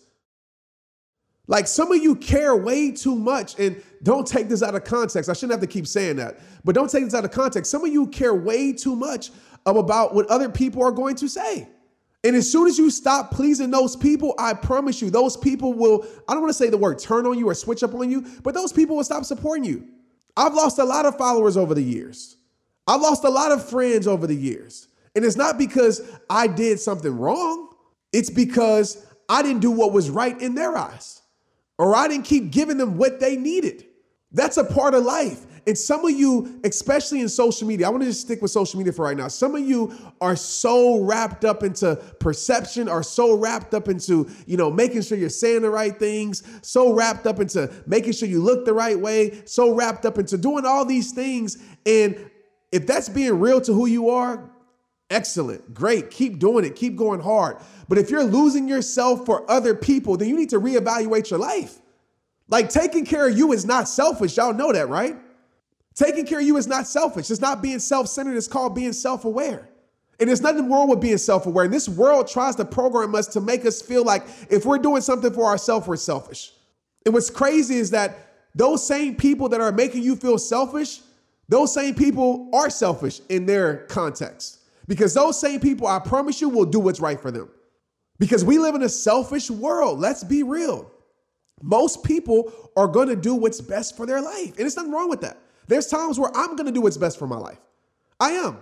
Like 1.47 1.65
some 1.65 1.91
of 1.91 1.97
you 1.97 2.15
care 2.15 2.55
way 2.55 2.91
too 2.91 3.15
much, 3.15 3.57
and 3.57 3.81
don't 4.03 4.25
take 4.25 4.49
this 4.49 4.63
out 4.63 4.75
of 4.75 4.83
context. 4.83 5.29
I 5.29 5.33
shouldn't 5.33 5.51
have 5.51 5.61
to 5.61 5.67
keep 5.67 5.87
saying 5.87 6.17
that, 6.17 6.39
but 6.63 6.75
don't 6.75 6.89
take 6.89 7.03
this 7.03 7.13
out 7.13 7.25
of 7.25 7.31
context. 7.31 7.69
Some 7.71 7.83
of 7.83 7.91
you 7.91 8.07
care 8.07 8.33
way 8.33 8.73
too 8.73 8.95
much 8.95 9.31
about 9.65 10.13
what 10.13 10.27
other 10.27 10.49
people 10.49 10.83
are 10.83 10.91
going 10.91 11.15
to 11.15 11.27
say. 11.27 11.67
And 12.23 12.35
as 12.35 12.51
soon 12.51 12.67
as 12.67 12.77
you 12.77 12.89
stop 12.89 13.31
pleasing 13.31 13.71
those 13.71 13.95
people, 13.95 14.35
I 14.37 14.53
promise 14.53 15.01
you, 15.01 15.09
those 15.09 15.37
people 15.37 15.73
will, 15.73 16.05
I 16.27 16.33
don't 16.33 16.41
want 16.41 16.49
to 16.49 16.57
say 16.57 16.69
the 16.69 16.77
word 16.77 16.99
turn 16.99 17.25
on 17.25 17.37
you 17.37 17.47
or 17.47 17.55
switch 17.55 17.81
up 17.81 17.93
on 17.93 18.11
you, 18.11 18.25
but 18.43 18.53
those 18.53 18.73
people 18.73 18.97
will 18.97 19.03
stop 19.05 19.23
supporting 19.23 19.63
you. 19.63 19.87
I've 20.35 20.53
lost 20.53 20.79
a 20.79 20.83
lot 20.83 21.05
of 21.05 21.17
followers 21.17 21.55
over 21.55 21.73
the 21.73 21.81
years. 21.81 22.37
I've 22.87 23.01
lost 23.01 23.23
a 23.23 23.29
lot 23.29 23.51
of 23.51 23.67
friends 23.67 24.07
over 24.07 24.27
the 24.27 24.35
years. 24.35 24.87
And 25.15 25.23
it's 25.23 25.37
not 25.37 25.57
because 25.57 26.01
I 26.29 26.47
did 26.47 26.79
something 26.79 27.17
wrong, 27.17 27.69
it's 28.11 28.29
because 28.29 29.05
I 29.27 29.41
didn't 29.41 29.61
do 29.61 29.71
what 29.71 29.93
was 29.93 30.09
right 30.09 30.39
in 30.41 30.55
their 30.55 30.77
eyes, 30.77 31.21
or 31.77 31.95
I 31.95 32.07
didn't 32.07 32.25
keep 32.25 32.51
giving 32.51 32.77
them 32.77 32.97
what 32.97 33.19
they 33.19 33.37
needed. 33.37 33.85
That's 34.31 34.57
a 34.57 34.63
part 34.63 34.93
of 34.93 35.03
life. 35.03 35.45
And 35.65 35.77
some 35.77 36.05
of 36.05 36.11
you, 36.11 36.59
especially 36.63 37.21
in 37.21 37.29
social 37.29 37.67
media, 37.67 37.87
I 37.87 37.89
want 37.89 38.01
to 38.03 38.09
just 38.09 38.21
stick 38.21 38.41
with 38.41 38.51
social 38.51 38.77
media 38.77 38.93
for 38.93 39.05
right 39.05 39.17
now. 39.17 39.27
Some 39.27 39.55
of 39.55 39.61
you 39.61 39.93
are 40.21 40.35
so 40.35 41.03
wrapped 41.03 41.45
up 41.45 41.63
into 41.63 41.95
perception, 42.19 42.87
are 42.87 43.03
so 43.03 43.35
wrapped 43.35 43.73
up 43.73 43.87
into, 43.87 44.29
you 44.45 44.57
know, 44.57 44.71
making 44.71 45.01
sure 45.01 45.17
you're 45.17 45.29
saying 45.29 45.61
the 45.61 45.69
right 45.69 45.97
things, 45.97 46.43
so 46.61 46.93
wrapped 46.93 47.27
up 47.27 47.39
into 47.39 47.71
making 47.85 48.13
sure 48.13 48.27
you 48.27 48.41
look 48.41 48.65
the 48.65 48.73
right 48.73 48.99
way, 48.99 49.41
so 49.45 49.73
wrapped 49.73 50.05
up 50.05 50.17
into 50.17 50.37
doing 50.37 50.65
all 50.65 50.85
these 50.85 51.11
things. 51.11 51.57
And 51.85 52.29
if 52.71 52.87
that's 52.87 53.09
being 53.09 53.39
real 53.39 53.61
to 53.61 53.73
who 53.73 53.85
you 53.85 54.09
are, 54.09 54.49
excellent, 55.09 55.73
great, 55.73 56.11
keep 56.11 56.39
doing 56.39 56.65
it, 56.65 56.75
keep 56.75 56.95
going 56.95 57.19
hard. 57.19 57.57
But 57.87 57.97
if 57.97 58.09
you're 58.09 58.23
losing 58.23 58.67
yourself 58.67 59.25
for 59.25 59.49
other 59.49 59.75
people, 59.75 60.17
then 60.17 60.29
you 60.29 60.35
need 60.35 60.49
to 60.49 60.59
reevaluate 60.59 61.29
your 61.29 61.39
life. 61.39 61.79
Like 62.49 62.69
taking 62.69 63.05
care 63.05 63.27
of 63.27 63.37
you 63.37 63.51
is 63.53 63.65
not 63.65 63.87
selfish. 63.87 64.35
Y'all 64.37 64.53
know 64.53 64.71
that, 64.73 64.89
right? 64.89 65.15
Taking 65.93 66.25
care 66.25 66.39
of 66.39 66.45
you 66.45 66.57
is 66.57 66.67
not 66.67 66.87
selfish. 66.87 67.29
It's 67.29 67.41
not 67.41 67.61
being 67.61 67.79
self 67.79 68.07
centered. 68.07 68.35
It's 68.35 68.47
called 68.47 68.75
being 68.75 68.93
self 68.93 69.25
aware. 69.25 69.69
And 70.19 70.27
there's 70.27 70.41
nothing 70.41 70.69
wrong 70.69 70.89
with 70.89 70.99
being 70.99 71.17
self 71.17 71.45
aware. 71.45 71.65
And 71.65 71.73
this 71.73 71.87
world 71.87 72.27
tries 72.27 72.55
to 72.55 72.65
program 72.65 73.15
us 73.15 73.27
to 73.27 73.41
make 73.41 73.65
us 73.65 73.81
feel 73.81 74.03
like 74.03 74.25
if 74.49 74.65
we're 74.65 74.79
doing 74.79 75.01
something 75.01 75.31
for 75.31 75.45
ourselves, 75.45 75.87
we're 75.87 75.95
selfish. 75.95 76.51
And 77.05 77.13
what's 77.13 77.29
crazy 77.29 77.75
is 77.75 77.91
that 77.91 78.17
those 78.55 78.85
same 78.85 79.15
people 79.15 79.49
that 79.49 79.61
are 79.61 79.71
making 79.71 80.03
you 80.03 80.15
feel 80.15 80.37
selfish, 80.37 81.01
those 81.47 81.73
same 81.73 81.95
people 81.95 82.49
are 82.53 82.69
selfish 82.69 83.21
in 83.29 83.45
their 83.45 83.85
context. 83.85 84.59
Because 84.87 85.13
those 85.13 85.39
same 85.39 85.59
people, 85.59 85.87
I 85.87 85.99
promise 85.99 86.41
you, 86.41 86.49
will 86.49 86.65
do 86.65 86.79
what's 86.79 86.99
right 86.99 87.19
for 87.19 87.29
them. 87.29 87.49
Because 88.17 88.43
we 88.43 88.57
live 88.57 88.75
in 88.75 88.81
a 88.81 88.89
selfish 88.89 89.49
world. 89.51 89.99
Let's 89.99 90.23
be 90.23 90.43
real. 90.43 90.91
Most 91.61 92.03
people 92.03 92.51
are 92.75 92.87
going 92.87 93.09
to 93.09 93.15
do 93.15 93.35
what's 93.35 93.61
best 93.61 93.97
for 93.97 94.05
their 94.05 94.21
life. 94.21 94.57
And 94.57 94.65
it's 94.65 94.75
nothing 94.75 94.91
wrong 94.91 95.09
with 95.09 95.21
that. 95.21 95.37
There's 95.67 95.87
times 95.87 96.19
where 96.19 96.31
I'm 96.35 96.55
going 96.55 96.65
to 96.65 96.71
do 96.71 96.81
what's 96.81 96.97
best 96.97 97.19
for 97.19 97.27
my 97.27 97.37
life. 97.37 97.59
I 98.19 98.31
am. 98.31 98.57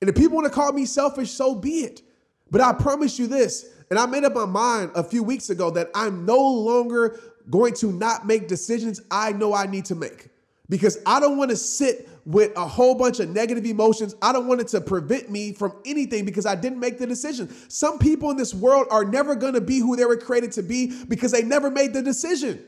And 0.00 0.10
if 0.10 0.16
people 0.16 0.36
want 0.36 0.46
to 0.46 0.52
call 0.52 0.72
me 0.72 0.84
selfish, 0.84 1.30
so 1.30 1.54
be 1.54 1.80
it. 1.80 2.02
But 2.50 2.60
I 2.60 2.72
promise 2.72 3.18
you 3.18 3.26
this 3.26 3.66
And 3.90 3.98
I 3.98 4.06
made 4.06 4.24
up 4.24 4.34
my 4.34 4.44
mind 4.44 4.90
a 4.94 5.02
few 5.02 5.22
weeks 5.22 5.50
ago 5.50 5.70
that 5.70 5.90
I'm 5.94 6.24
no 6.26 6.38
longer 6.38 7.18
going 7.50 7.74
to 7.74 7.92
not 7.92 8.26
make 8.26 8.48
decisions 8.48 9.00
I 9.10 9.32
know 9.32 9.54
I 9.54 9.66
need 9.66 9.86
to 9.86 9.94
make 9.94 10.28
because 10.68 10.98
I 11.04 11.20
don't 11.20 11.36
want 11.36 11.50
to 11.50 11.56
sit 11.56 12.08
with 12.26 12.56
a 12.56 12.66
whole 12.66 12.94
bunch 12.94 13.20
of 13.20 13.28
negative 13.28 13.66
emotions. 13.66 14.14
I 14.22 14.32
don't 14.32 14.46
want 14.46 14.60
it 14.60 14.68
to 14.68 14.80
prevent 14.80 15.30
me 15.30 15.52
from 15.52 15.74
anything 15.84 16.24
because 16.24 16.46
I 16.46 16.54
didn't 16.54 16.80
make 16.80 16.98
the 16.98 17.06
decision. 17.06 17.54
Some 17.68 17.98
people 17.98 18.30
in 18.30 18.36
this 18.36 18.54
world 18.54 18.86
are 18.90 19.04
never 19.04 19.34
going 19.34 19.54
to 19.54 19.60
be 19.60 19.78
who 19.78 19.96
they 19.96 20.04
were 20.04 20.16
created 20.16 20.52
to 20.52 20.62
be 20.62 21.04
because 21.04 21.32
they 21.32 21.42
never 21.42 21.70
made 21.70 21.92
the 21.92 22.02
decision 22.02 22.64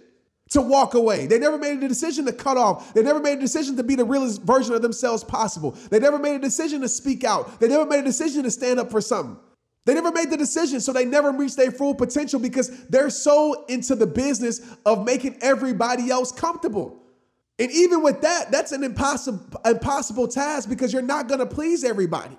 to 0.51 0.61
walk 0.61 0.95
away. 0.95 1.27
They 1.27 1.39
never 1.39 1.59
made 1.59 1.83
a 1.83 1.89
decision 1.89 2.25
to 2.27 2.33
cut 2.33 2.57
off. 2.57 2.95
They 2.95 3.03
never 3.03 3.21
made 3.21 3.39
a 3.39 3.41
decision 3.41 3.77
to 3.77 3.83
be 3.83 3.97
the 3.97 4.05
realest 4.05 4.43
version 4.43 4.75
of 4.75 4.83
themselves 4.83 5.25
possible. 5.25 5.73
They 5.91 5.99
never 5.99 6.19
made 6.19 6.37
a 6.37 6.39
decision 6.39 6.83
to 6.83 6.89
speak 6.89 7.25
out. 7.25 7.59
They 7.59 7.69
never 7.69 7.87
made 7.87 8.01
a 8.01 8.05
decision 8.05 8.45
to 8.45 8.51
stand 8.51 8.79
up 8.79 8.91
for 8.91 9.01
something. 9.01 9.37
They 9.87 9.95
never 9.95 10.11
made 10.11 10.31
the 10.31 10.37
decision, 10.37 10.81
so 10.81 10.93
they 10.93 11.05
never 11.05 11.31
reached 11.31 11.57
their 11.57 11.71
full 11.71 11.95
potential 11.95 12.41
because 12.41 12.87
they're 12.87 13.11
so 13.11 13.65
into 13.67 13.95
the 13.95 14.07
business 14.07 14.61
of 14.85 15.05
making 15.05 15.39
everybody 15.41 16.11
else 16.11 16.33
comfortable. 16.33 17.06
And 17.59 17.71
even 17.71 18.03
with 18.03 18.21
that, 18.21 18.51
that's 18.51 18.73
an 18.73 18.85
impossible 18.85 19.61
impossible 19.65 20.29
task 20.29 20.69
because 20.69 20.93
you're 20.93 21.03
not 21.03 21.29
going 21.29 21.41
to 21.41 21.47
please 21.47 21.85
everybody. 21.85 22.37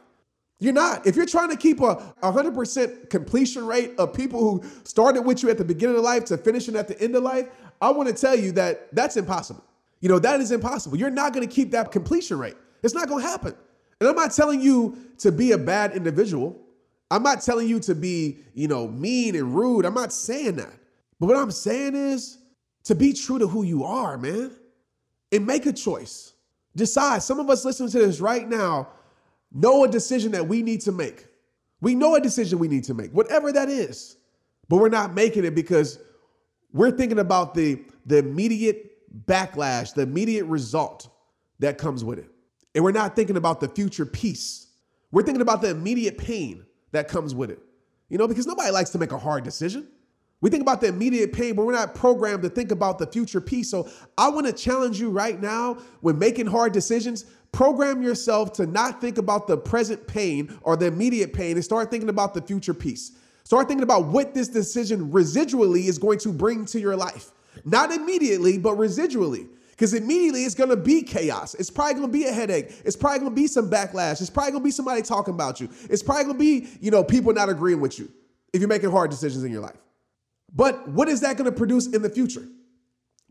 You're 0.60 0.74
not. 0.74 1.06
If 1.06 1.16
you're 1.16 1.28
trying 1.28 1.50
to 1.50 1.56
keep 1.56 1.82
a 1.82 1.96
100% 2.24 3.10
completion 3.10 3.66
rate 3.66 3.92
of 4.00 4.14
people 4.14 4.40
who 4.40 4.64
started 4.84 5.22
with 5.22 5.44
you 5.44 5.50
at 5.50 5.58
the 5.58 5.66
beginning 5.66 5.98
of 5.98 6.04
life 6.04 6.26
to 6.26 6.38
finishing 6.38 6.76
at 6.76 6.88
the 6.88 7.00
end 7.00 7.16
of 7.16 7.24
life, 7.24 7.48
I 7.80 7.92
want 7.92 8.10
to 8.10 8.16
tell 8.16 8.36
you 8.36 8.52
that 8.54 8.94
that's 8.96 9.18
impossible. 9.18 9.64
You 10.00 10.10
know, 10.10 10.20
that 10.20 10.40
is 10.40 10.52
impossible. 10.52 10.98
You're 10.98 11.12
not 11.12 11.34
going 11.34 11.48
to 11.48 11.54
keep 11.54 11.72
that 11.72 11.92
completion 11.92 12.40
rate. 12.40 12.56
It's 12.84 12.94
not 12.94 13.08
going 13.08 13.24
to 13.24 13.30
happen. 13.30 13.56
And 14.00 14.10
I'm 14.10 14.16
not 14.16 14.32
telling 14.32 14.62
you 14.62 14.98
to 15.20 15.32
be 15.32 15.52
a 15.52 15.58
bad 15.58 15.96
individual. 15.96 16.60
I'm 17.10 17.24
not 17.24 17.42
telling 17.42 17.68
you 17.68 17.80
to 17.82 17.96
be, 17.96 18.40
you 18.54 18.68
know, 18.68 18.88
mean 18.88 19.36
and 19.36 19.56
rude. 19.56 19.86
I'm 19.86 19.94
not 19.94 20.12
saying 20.12 20.56
that. 20.58 20.74
But 21.20 21.28
what 21.28 21.38
I'm 21.38 21.52
saying 21.52 21.96
is 21.96 22.38
to 22.84 22.96
be 22.96 23.14
true 23.14 23.40
to 23.40 23.48
who 23.48 23.64
you 23.64 23.84
are, 23.84 24.18
man, 24.18 24.52
and 25.32 25.46
make 25.46 25.66
a 25.66 25.74
choice. 25.74 26.34
Decide. 26.76 27.24
Some 27.24 27.40
of 27.40 27.50
us 27.50 27.66
listening 27.66 27.90
to 27.90 28.00
this 28.00 28.20
right 28.20 28.48
now 28.48 28.90
know 29.52 29.84
a 29.84 29.88
decision 29.88 30.32
that 30.34 30.48
we 30.48 30.62
need 30.62 30.82
to 30.82 30.92
make. 30.92 31.26
We 31.82 31.96
know 31.96 32.16
a 32.16 32.22
decision 32.22 32.60
we 32.60 32.68
need 32.68 32.84
to 32.86 32.94
make, 32.94 33.12
whatever 33.12 33.52
that 33.52 33.70
is, 33.70 34.18
but 34.68 34.78
we're 34.78 34.90
not 34.90 35.14
making 35.14 35.46
it 35.46 35.54
because 35.54 36.00
we're 36.74 36.92
thinking 36.92 37.20
about 37.20 37.54
the, 37.54 37.84
the 38.06 38.18
immediate 38.18 38.98
backlash, 39.26 39.94
the 39.94 40.02
immediate 40.02 40.46
result 40.46 41.10
that 41.60 41.78
comes 41.78 42.04
with 42.04 42.20
it. 42.20 42.30
And 42.76 42.84
we're 42.84 42.92
not 42.92 43.16
thinking 43.16 43.38
about 43.38 43.60
the 43.60 43.68
future 43.68 44.06
peace. 44.06 44.68
We're 45.12 45.24
thinking 45.24 45.42
about 45.42 45.62
the 45.62 45.70
immediate 45.70 46.18
pain 46.18 46.66
that 46.92 47.08
comes 47.08 47.34
with 47.34 47.50
it. 47.50 47.60
You 48.10 48.18
know, 48.18 48.28
because 48.28 48.48
nobody 48.48 48.72
likes 48.72 48.90
to 48.92 48.98
make 48.98 49.12
a 49.12 49.18
hard 49.18 49.44
decision. 49.44 49.88
We 50.42 50.52
think 50.52 50.62
about 50.62 50.82
the 50.82 50.88
immediate 50.88 51.34
pain, 51.34 51.56
but 51.56 51.66
we're 51.66 51.74
not 51.74 51.96
programmed 51.96 52.44
to 52.44 52.50
think 52.50 52.72
about 52.72 53.00
the 53.00 53.08
future 53.08 53.42
peace. 53.42 53.72
So 53.72 53.90
I 54.18 54.30
want 54.30 54.46
to 54.46 54.54
challenge 54.54 55.00
you 55.00 55.10
right 55.10 55.42
now 55.42 55.80
when 56.02 56.20
making 56.20 56.46
hard 56.46 56.74
decisions, 56.74 57.26
program 57.52 58.04
yourself 58.04 58.54
to 58.54 58.68
not 58.68 59.02
think 59.02 59.18
about 59.18 59.48
the 59.48 59.58
present 59.58 60.06
pain 60.06 60.56
or 60.62 60.78
the 60.78 60.86
immediate 60.86 61.34
pain 61.34 61.56
and 61.56 61.64
start 61.66 61.90
thinking 61.90 62.10
about 62.10 62.36
the 62.36 62.42
future 62.42 62.74
peace. 62.74 63.14
Start 63.46 63.68
thinking 63.68 63.84
about 63.84 64.08
what 64.08 64.36
this 64.36 64.48
decision 64.48 65.10
residually 65.12 65.86
is 65.86 65.98
going 65.98 66.20
to 66.20 66.32
bring 66.32 66.66
to 66.66 66.80
your 66.80 66.96
life. 66.96 67.32
Not 67.66 67.92
immediately, 67.92 68.60
but 68.60 68.76
residually. 68.76 69.48
Because 69.72 69.94
immediately 69.94 70.44
it's 70.44 70.56
gonna 70.56 70.76
be 70.76 71.02
chaos. 71.02 71.54
It's 71.56 71.70
probably 71.70 71.96
gonna 71.96 72.08
be 72.10 72.26
a 72.26 72.32
headache. 72.32 72.82
It's 72.84 72.96
probably 72.96 73.20
gonna 73.20 73.32
be 73.32 73.48
some 73.48 73.70
backlash. 73.70 74.22
It's 74.22 74.30
probably 74.30 74.52
gonna 74.52 74.64
be 74.64 74.72
somebody 74.72 75.02
talking 75.02 75.34
about 75.34 75.62
you. 75.62 75.70
It's 75.90 76.04
probably 76.04 76.26
gonna 76.26 76.40
be, 76.40 76.68
you 76.82 76.92
know, 76.92 77.04
people 77.04 77.32
not 77.34 77.48
agreeing 77.48 77.80
with 77.80 77.98
you 77.98 78.12
if 78.54 78.60
you're 78.60 78.68
making 78.68 78.92
hard 78.92 79.12
decisions 79.12 79.44
in 79.44 79.52
your 79.52 79.62
life. 79.62 79.78
But 80.54 80.88
what 80.88 81.10
is 81.10 81.22
that 81.22 81.38
gonna 81.38 81.52
produce 81.52 81.88
in 81.88 82.02
the 82.02 82.10
future? 82.10 82.48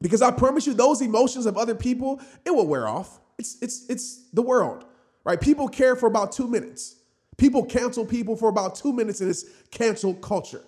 Because 0.00 0.22
I 0.22 0.30
promise 0.30 0.66
you, 0.66 0.74
those 0.74 1.00
emotions 1.00 1.46
of 1.46 1.56
other 1.56 1.74
people, 1.74 2.20
it 2.44 2.50
will 2.50 2.66
wear 2.66 2.86
off. 2.86 3.20
It's 3.38 3.56
it's 3.62 3.86
it's 3.88 4.28
the 4.32 4.42
world, 4.42 4.84
right? 5.24 5.40
People 5.40 5.68
care 5.68 5.96
for 5.96 6.06
about 6.06 6.32
two 6.32 6.46
minutes. 6.46 6.96
People 7.36 7.64
cancel 7.64 8.04
people 8.04 8.36
for 8.36 8.48
about 8.48 8.74
two 8.74 8.92
minutes 8.92 9.20
in 9.20 9.28
this 9.28 9.48
cancel 9.70 10.14
culture. 10.14 10.62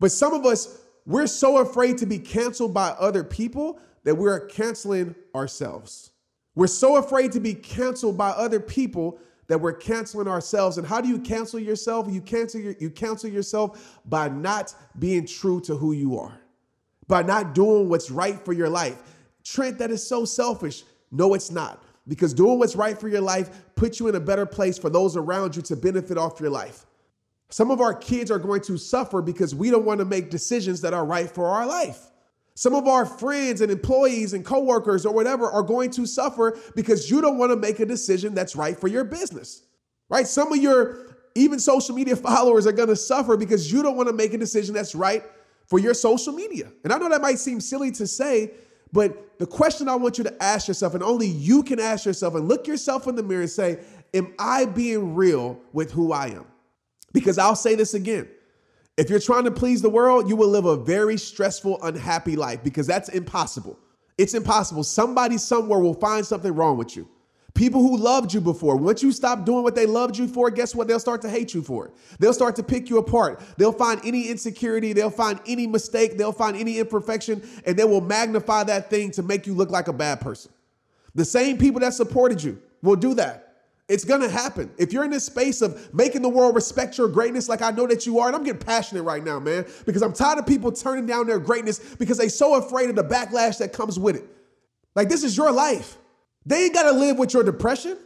But 0.00 0.12
some 0.12 0.32
of 0.32 0.46
us, 0.46 0.78
we're 1.06 1.26
so 1.26 1.58
afraid 1.58 1.98
to 1.98 2.06
be 2.06 2.18
canceled 2.18 2.72
by 2.72 2.88
other 2.90 3.24
people 3.24 3.80
that 4.04 4.14
we're 4.14 4.46
canceling 4.46 5.14
ourselves. 5.34 6.10
We're 6.54 6.66
so 6.66 6.96
afraid 6.96 7.32
to 7.32 7.40
be 7.40 7.54
canceled 7.54 8.16
by 8.16 8.30
other 8.30 8.60
people 8.60 9.20
that 9.48 9.60
we're 9.60 9.72
canceling 9.72 10.28
ourselves. 10.28 10.78
And 10.78 10.86
how 10.86 11.00
do 11.00 11.08
you 11.08 11.18
cancel 11.18 11.58
yourself? 11.58 12.06
You 12.08 12.20
cancel 12.20 12.60
your, 12.60 12.74
you 12.78 12.90
cancel 12.90 13.28
yourself 13.30 13.98
by 14.04 14.28
not 14.28 14.74
being 14.98 15.26
true 15.26 15.60
to 15.62 15.76
who 15.76 15.92
you 15.92 16.18
are, 16.18 16.38
by 17.08 17.22
not 17.22 17.54
doing 17.54 17.88
what's 17.88 18.10
right 18.10 18.38
for 18.44 18.52
your 18.52 18.68
life. 18.68 18.98
Trent, 19.44 19.78
that 19.78 19.90
is 19.90 20.06
so 20.06 20.24
selfish. 20.24 20.84
No, 21.10 21.34
it's 21.34 21.50
not. 21.50 21.82
Because 22.06 22.32
doing 22.32 22.58
what's 22.58 22.76
right 22.76 22.98
for 22.98 23.08
your 23.08 23.20
life 23.20 23.50
puts 23.74 24.00
you 24.00 24.08
in 24.08 24.14
a 24.14 24.20
better 24.20 24.46
place 24.46 24.78
for 24.78 24.90
those 24.90 25.16
around 25.16 25.56
you 25.56 25.62
to 25.62 25.76
benefit 25.76 26.16
off 26.16 26.40
your 26.40 26.50
life. 26.50 26.86
Some 27.50 27.70
of 27.70 27.80
our 27.80 27.94
kids 27.94 28.30
are 28.30 28.38
going 28.38 28.60
to 28.62 28.76
suffer 28.76 29.22
because 29.22 29.54
we 29.54 29.70
don't 29.70 29.84
want 29.84 30.00
to 30.00 30.04
make 30.04 30.30
decisions 30.30 30.82
that 30.82 30.92
are 30.92 31.04
right 31.04 31.30
for 31.30 31.46
our 31.46 31.66
life. 31.66 32.10
Some 32.58 32.74
of 32.74 32.88
our 32.88 33.06
friends 33.06 33.60
and 33.60 33.70
employees 33.70 34.32
and 34.32 34.44
coworkers 34.44 35.06
or 35.06 35.14
whatever 35.14 35.48
are 35.48 35.62
going 35.62 35.92
to 35.92 36.04
suffer 36.04 36.58
because 36.74 37.08
you 37.08 37.20
don't 37.20 37.38
want 37.38 37.52
to 37.52 37.56
make 37.56 37.78
a 37.78 37.86
decision 37.86 38.34
that's 38.34 38.56
right 38.56 38.76
for 38.76 38.88
your 38.88 39.04
business. 39.04 39.62
Right? 40.08 40.26
Some 40.26 40.52
of 40.52 40.58
your 40.58 41.18
even 41.36 41.60
social 41.60 41.94
media 41.94 42.16
followers 42.30 42.66
are 42.66 42.72
going 42.72 42.88
to 42.88 42.96
suffer 42.96 43.36
because 43.36 43.72
you 43.72 43.80
don't 43.80 43.96
want 43.96 44.08
to 44.08 44.12
make 44.12 44.34
a 44.34 44.38
decision 44.38 44.74
that's 44.74 44.96
right 44.96 45.22
for 45.68 45.78
your 45.78 45.94
social 45.94 46.32
media. 46.32 46.72
And 46.82 46.92
I 46.92 46.98
know 46.98 47.08
that 47.10 47.20
might 47.20 47.38
seem 47.38 47.60
silly 47.60 47.92
to 47.92 48.08
say, 48.08 48.50
but 48.92 49.38
the 49.38 49.46
question 49.46 49.88
I 49.88 49.94
want 49.94 50.18
you 50.18 50.24
to 50.24 50.42
ask 50.42 50.66
yourself, 50.66 50.94
and 50.94 51.02
only 51.04 51.28
you 51.28 51.62
can 51.62 51.78
ask 51.78 52.06
yourself, 52.06 52.34
and 52.34 52.48
look 52.48 52.66
yourself 52.66 53.06
in 53.06 53.14
the 53.14 53.22
mirror 53.22 53.42
and 53.42 53.50
say, 53.50 53.78
Am 54.12 54.34
I 54.36 54.64
being 54.64 55.14
real 55.14 55.60
with 55.72 55.92
who 55.92 56.12
I 56.12 56.30
am? 56.30 56.46
Because 57.12 57.38
I'll 57.38 57.54
say 57.54 57.76
this 57.76 57.94
again 57.94 58.28
if 58.98 59.08
you're 59.08 59.20
trying 59.20 59.44
to 59.44 59.52
please 59.52 59.80
the 59.80 59.88
world, 59.88 60.28
you 60.28 60.34
will 60.34 60.48
live 60.48 60.64
a 60.64 60.76
very 60.76 61.16
stressful, 61.16 61.78
unhappy 61.84 62.34
life 62.34 62.64
because 62.64 62.84
that's 62.84 63.08
impossible. 63.08 63.78
It's 64.18 64.34
impossible. 64.34 64.82
Somebody 64.82 65.38
somewhere 65.38 65.78
will 65.78 65.94
find 65.94 66.26
something 66.26 66.52
wrong 66.52 66.76
with 66.76 66.96
you. 66.96 67.08
People 67.54 67.80
who 67.80 67.96
loved 67.96 68.34
you 68.34 68.40
before, 68.40 68.76
once 68.76 69.00
you 69.00 69.12
stop 69.12 69.44
doing 69.44 69.62
what 69.62 69.76
they 69.76 69.86
loved 69.86 70.16
you 70.16 70.26
for, 70.26 70.50
guess 70.50 70.74
what? 70.74 70.88
They'll 70.88 70.98
start 70.98 71.22
to 71.22 71.30
hate 71.30 71.54
you 71.54 71.62
for 71.62 71.86
it. 71.86 71.92
They'll 72.18 72.32
start 72.32 72.56
to 72.56 72.64
pick 72.64 72.90
you 72.90 72.98
apart. 72.98 73.40
They'll 73.56 73.72
find 73.72 74.00
any 74.04 74.28
insecurity, 74.28 74.92
they'll 74.92 75.10
find 75.10 75.38
any 75.46 75.68
mistake, 75.68 76.18
they'll 76.18 76.32
find 76.32 76.56
any 76.56 76.80
imperfection, 76.80 77.48
and 77.66 77.76
they 77.76 77.84
will 77.84 78.00
magnify 78.00 78.64
that 78.64 78.90
thing 78.90 79.12
to 79.12 79.22
make 79.22 79.46
you 79.46 79.54
look 79.54 79.70
like 79.70 79.86
a 79.86 79.92
bad 79.92 80.20
person. 80.20 80.50
The 81.14 81.24
same 81.24 81.56
people 81.56 81.80
that 81.80 81.94
supported 81.94 82.42
you 82.42 82.60
will 82.82 82.96
do 82.96 83.14
that. 83.14 83.47
It's 83.88 84.04
gonna 84.04 84.28
happen. 84.28 84.70
If 84.76 84.92
you're 84.92 85.04
in 85.04 85.10
this 85.10 85.24
space 85.24 85.62
of 85.62 85.92
making 85.94 86.20
the 86.20 86.28
world 86.28 86.54
respect 86.54 86.98
your 86.98 87.08
greatness, 87.08 87.48
like 87.48 87.62
I 87.62 87.70
know 87.70 87.86
that 87.86 88.04
you 88.04 88.18
are, 88.18 88.26
and 88.26 88.36
I'm 88.36 88.44
getting 88.44 88.60
passionate 88.60 89.02
right 89.02 89.24
now, 89.24 89.40
man, 89.40 89.66
because 89.86 90.02
I'm 90.02 90.12
tired 90.12 90.38
of 90.38 90.46
people 90.46 90.70
turning 90.70 91.06
down 91.06 91.26
their 91.26 91.38
greatness 91.38 91.78
because 91.96 92.18
they 92.18 92.28
so 92.28 92.56
afraid 92.56 92.90
of 92.90 92.96
the 92.96 93.04
backlash 93.04 93.58
that 93.58 93.72
comes 93.72 93.98
with 93.98 94.16
it. 94.16 94.24
Like 94.94 95.08
this 95.08 95.24
is 95.24 95.36
your 95.36 95.50
life. 95.50 95.96
They 96.44 96.64
ain't 96.64 96.74
gotta 96.74 96.92
live 96.92 97.18
with 97.18 97.32
your 97.32 97.42
depression. 97.42 97.96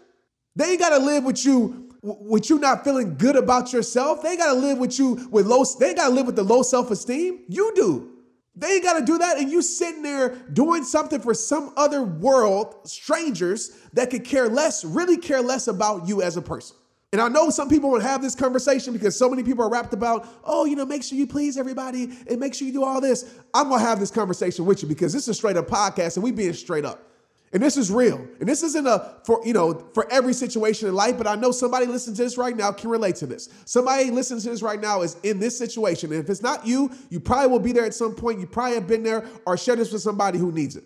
They 0.54 0.72
ain't 0.72 0.80
gotta 0.80 0.98
live 0.98 1.24
with 1.24 1.44
you 1.44 1.88
with 2.02 2.50
you 2.50 2.58
not 2.58 2.84
feeling 2.84 3.16
good 3.16 3.36
about 3.36 3.72
yourself. 3.72 4.22
They 4.22 4.36
gotta 4.36 4.58
live 4.58 4.78
with 4.78 4.98
you 4.98 5.28
with 5.30 5.46
low. 5.46 5.64
They 5.78 5.94
gotta 5.94 6.12
live 6.12 6.26
with 6.26 6.36
the 6.36 6.42
low 6.44 6.62
self 6.62 6.90
esteem. 6.92 7.40
You 7.48 7.72
do. 7.74 8.11
They 8.54 8.74
ain't 8.74 8.84
got 8.84 8.98
to 8.98 9.04
do 9.04 9.18
that. 9.18 9.38
And 9.38 9.50
you 9.50 9.62
sitting 9.62 10.02
there 10.02 10.36
doing 10.52 10.84
something 10.84 11.20
for 11.20 11.32
some 11.32 11.72
other 11.76 12.02
world, 12.02 12.86
strangers 12.86 13.78
that 13.94 14.10
could 14.10 14.24
care 14.24 14.48
less, 14.48 14.84
really 14.84 15.16
care 15.16 15.40
less 15.40 15.68
about 15.68 16.06
you 16.06 16.20
as 16.20 16.36
a 16.36 16.42
person. 16.42 16.76
And 17.12 17.20
I 17.20 17.28
know 17.28 17.50
some 17.50 17.68
people 17.68 17.94
to 17.94 18.02
have 18.02 18.22
this 18.22 18.34
conversation 18.34 18.94
because 18.94 19.16
so 19.16 19.28
many 19.28 19.42
people 19.42 19.64
are 19.64 19.70
wrapped 19.70 19.92
about, 19.92 20.26
oh, 20.44 20.64
you 20.64 20.76
know, 20.76 20.86
make 20.86 21.02
sure 21.02 21.18
you 21.18 21.26
please 21.26 21.58
everybody 21.58 22.10
and 22.26 22.40
make 22.40 22.54
sure 22.54 22.66
you 22.66 22.72
do 22.72 22.84
all 22.84 23.02
this. 23.02 23.34
I'm 23.52 23.68
going 23.68 23.80
to 23.80 23.86
have 23.86 24.00
this 24.00 24.10
conversation 24.10 24.64
with 24.64 24.82
you 24.82 24.88
because 24.88 25.12
this 25.12 25.24
is 25.24 25.28
a 25.28 25.34
straight 25.34 25.58
up 25.58 25.66
podcast 25.66 26.16
and 26.16 26.24
we 26.24 26.32
being 26.32 26.54
straight 26.54 26.86
up. 26.86 27.11
And 27.52 27.62
this 27.62 27.76
is 27.76 27.90
real. 27.90 28.16
And 28.40 28.48
this 28.48 28.62
isn't 28.62 28.86
a 28.86 29.16
for 29.24 29.40
you 29.44 29.52
know 29.52 29.74
for 29.92 30.10
every 30.10 30.32
situation 30.32 30.88
in 30.88 30.94
life, 30.94 31.18
but 31.18 31.26
I 31.26 31.34
know 31.34 31.50
somebody 31.50 31.84
listening 31.84 32.16
to 32.16 32.22
this 32.22 32.38
right 32.38 32.56
now 32.56 32.72
can 32.72 32.88
relate 32.88 33.16
to 33.16 33.26
this. 33.26 33.50
Somebody 33.66 34.10
listening 34.10 34.40
to 34.40 34.50
this 34.50 34.62
right 34.62 34.80
now 34.80 35.02
is 35.02 35.16
in 35.22 35.38
this 35.38 35.56
situation. 35.58 36.12
And 36.12 36.22
if 36.22 36.30
it's 36.30 36.42
not 36.42 36.66
you, 36.66 36.90
you 37.10 37.20
probably 37.20 37.48
will 37.48 37.58
be 37.58 37.72
there 37.72 37.84
at 37.84 37.94
some 37.94 38.14
point. 38.14 38.40
You 38.40 38.46
probably 38.46 38.74
have 38.74 38.86
been 38.86 39.02
there 39.02 39.26
or 39.46 39.58
share 39.58 39.76
this 39.76 39.92
with 39.92 40.00
somebody 40.00 40.38
who 40.38 40.50
needs 40.50 40.76
it. 40.76 40.84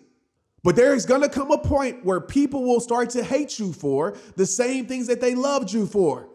But 0.63 0.75
there 0.75 0.93
is 0.93 1.05
going 1.05 1.21
to 1.21 1.29
come 1.29 1.51
a 1.51 1.57
point 1.57 2.03
where 2.03 2.19
people 2.19 2.63
will 2.63 2.81
start 2.81 3.11
to 3.11 3.23
hate 3.23 3.57
you 3.59 3.71
for 3.71 4.17
the 4.35 4.45
same 4.45 4.87
things 4.87 5.07
that 5.07 5.21
they 5.21 5.35
loved 5.35 5.71
you 5.71 5.85
for. 5.85 6.27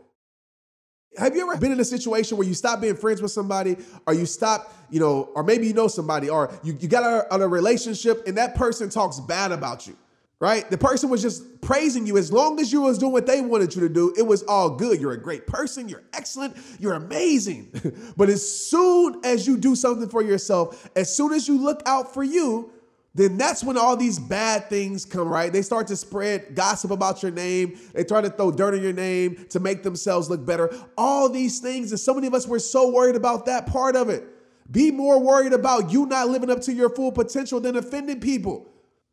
Have 1.18 1.36
you 1.36 1.42
ever 1.42 1.60
been 1.60 1.72
in 1.72 1.80
a 1.80 1.84
situation 1.84 2.38
where 2.38 2.48
you 2.48 2.54
stop 2.54 2.80
being 2.80 2.96
friends 2.96 3.20
with 3.20 3.32
somebody, 3.32 3.76
or 4.06 4.14
you 4.14 4.24
stop, 4.24 4.74
you 4.88 4.98
know, 4.98 5.24
or 5.34 5.42
maybe 5.42 5.66
you 5.66 5.74
know 5.74 5.88
somebody, 5.88 6.30
or 6.30 6.50
you, 6.62 6.74
you 6.80 6.88
got 6.88 7.04
a, 7.04 7.34
a 7.34 7.46
relationship 7.46 8.26
and 8.26 8.38
that 8.38 8.54
person 8.54 8.88
talks 8.88 9.20
bad 9.20 9.52
about 9.52 9.86
you? 9.86 9.94
Right? 10.42 10.68
The 10.68 10.76
person 10.76 11.08
was 11.08 11.22
just 11.22 11.60
praising 11.60 12.04
you. 12.04 12.18
As 12.18 12.32
long 12.32 12.58
as 12.58 12.72
you 12.72 12.80
was 12.80 12.98
doing 12.98 13.12
what 13.12 13.26
they 13.26 13.40
wanted 13.40 13.76
you 13.76 13.82
to 13.82 13.88
do, 13.88 14.12
it 14.18 14.22
was 14.22 14.42
all 14.42 14.70
good. 14.70 15.00
You're 15.00 15.12
a 15.12 15.20
great 15.20 15.46
person. 15.46 15.88
You're 15.88 16.02
excellent. 16.12 16.56
You're 16.80 16.94
amazing. 16.94 17.70
but 18.16 18.28
as 18.28 18.44
soon 18.44 19.20
as 19.24 19.46
you 19.46 19.56
do 19.56 19.76
something 19.76 20.08
for 20.08 20.20
yourself, 20.20 20.90
as 20.96 21.16
soon 21.16 21.32
as 21.32 21.46
you 21.46 21.58
look 21.58 21.80
out 21.86 22.12
for 22.12 22.24
you, 22.24 22.72
then 23.14 23.38
that's 23.38 23.62
when 23.62 23.78
all 23.78 23.96
these 23.96 24.18
bad 24.18 24.68
things 24.68 25.04
come, 25.04 25.28
right? 25.28 25.52
They 25.52 25.62
start 25.62 25.86
to 25.86 25.96
spread 25.96 26.56
gossip 26.56 26.90
about 26.90 27.22
your 27.22 27.30
name. 27.30 27.78
They 27.92 28.02
try 28.02 28.20
to 28.20 28.30
throw 28.30 28.50
dirt 28.50 28.74
on 28.74 28.82
your 28.82 28.92
name 28.92 29.46
to 29.50 29.60
make 29.60 29.84
themselves 29.84 30.28
look 30.28 30.44
better. 30.44 30.74
All 30.98 31.28
these 31.28 31.60
things, 31.60 31.92
and 31.92 32.00
so 32.00 32.14
many 32.14 32.26
of 32.26 32.34
us 32.34 32.48
were 32.48 32.58
so 32.58 32.90
worried 32.90 33.14
about 33.14 33.46
that 33.46 33.68
part 33.68 33.94
of 33.94 34.08
it. 34.08 34.24
Be 34.68 34.90
more 34.90 35.20
worried 35.20 35.52
about 35.52 35.92
you 35.92 36.04
not 36.06 36.30
living 36.30 36.50
up 36.50 36.62
to 36.62 36.72
your 36.72 36.90
full 36.90 37.12
potential 37.12 37.60
than 37.60 37.76
offending 37.76 38.18
people 38.18 38.71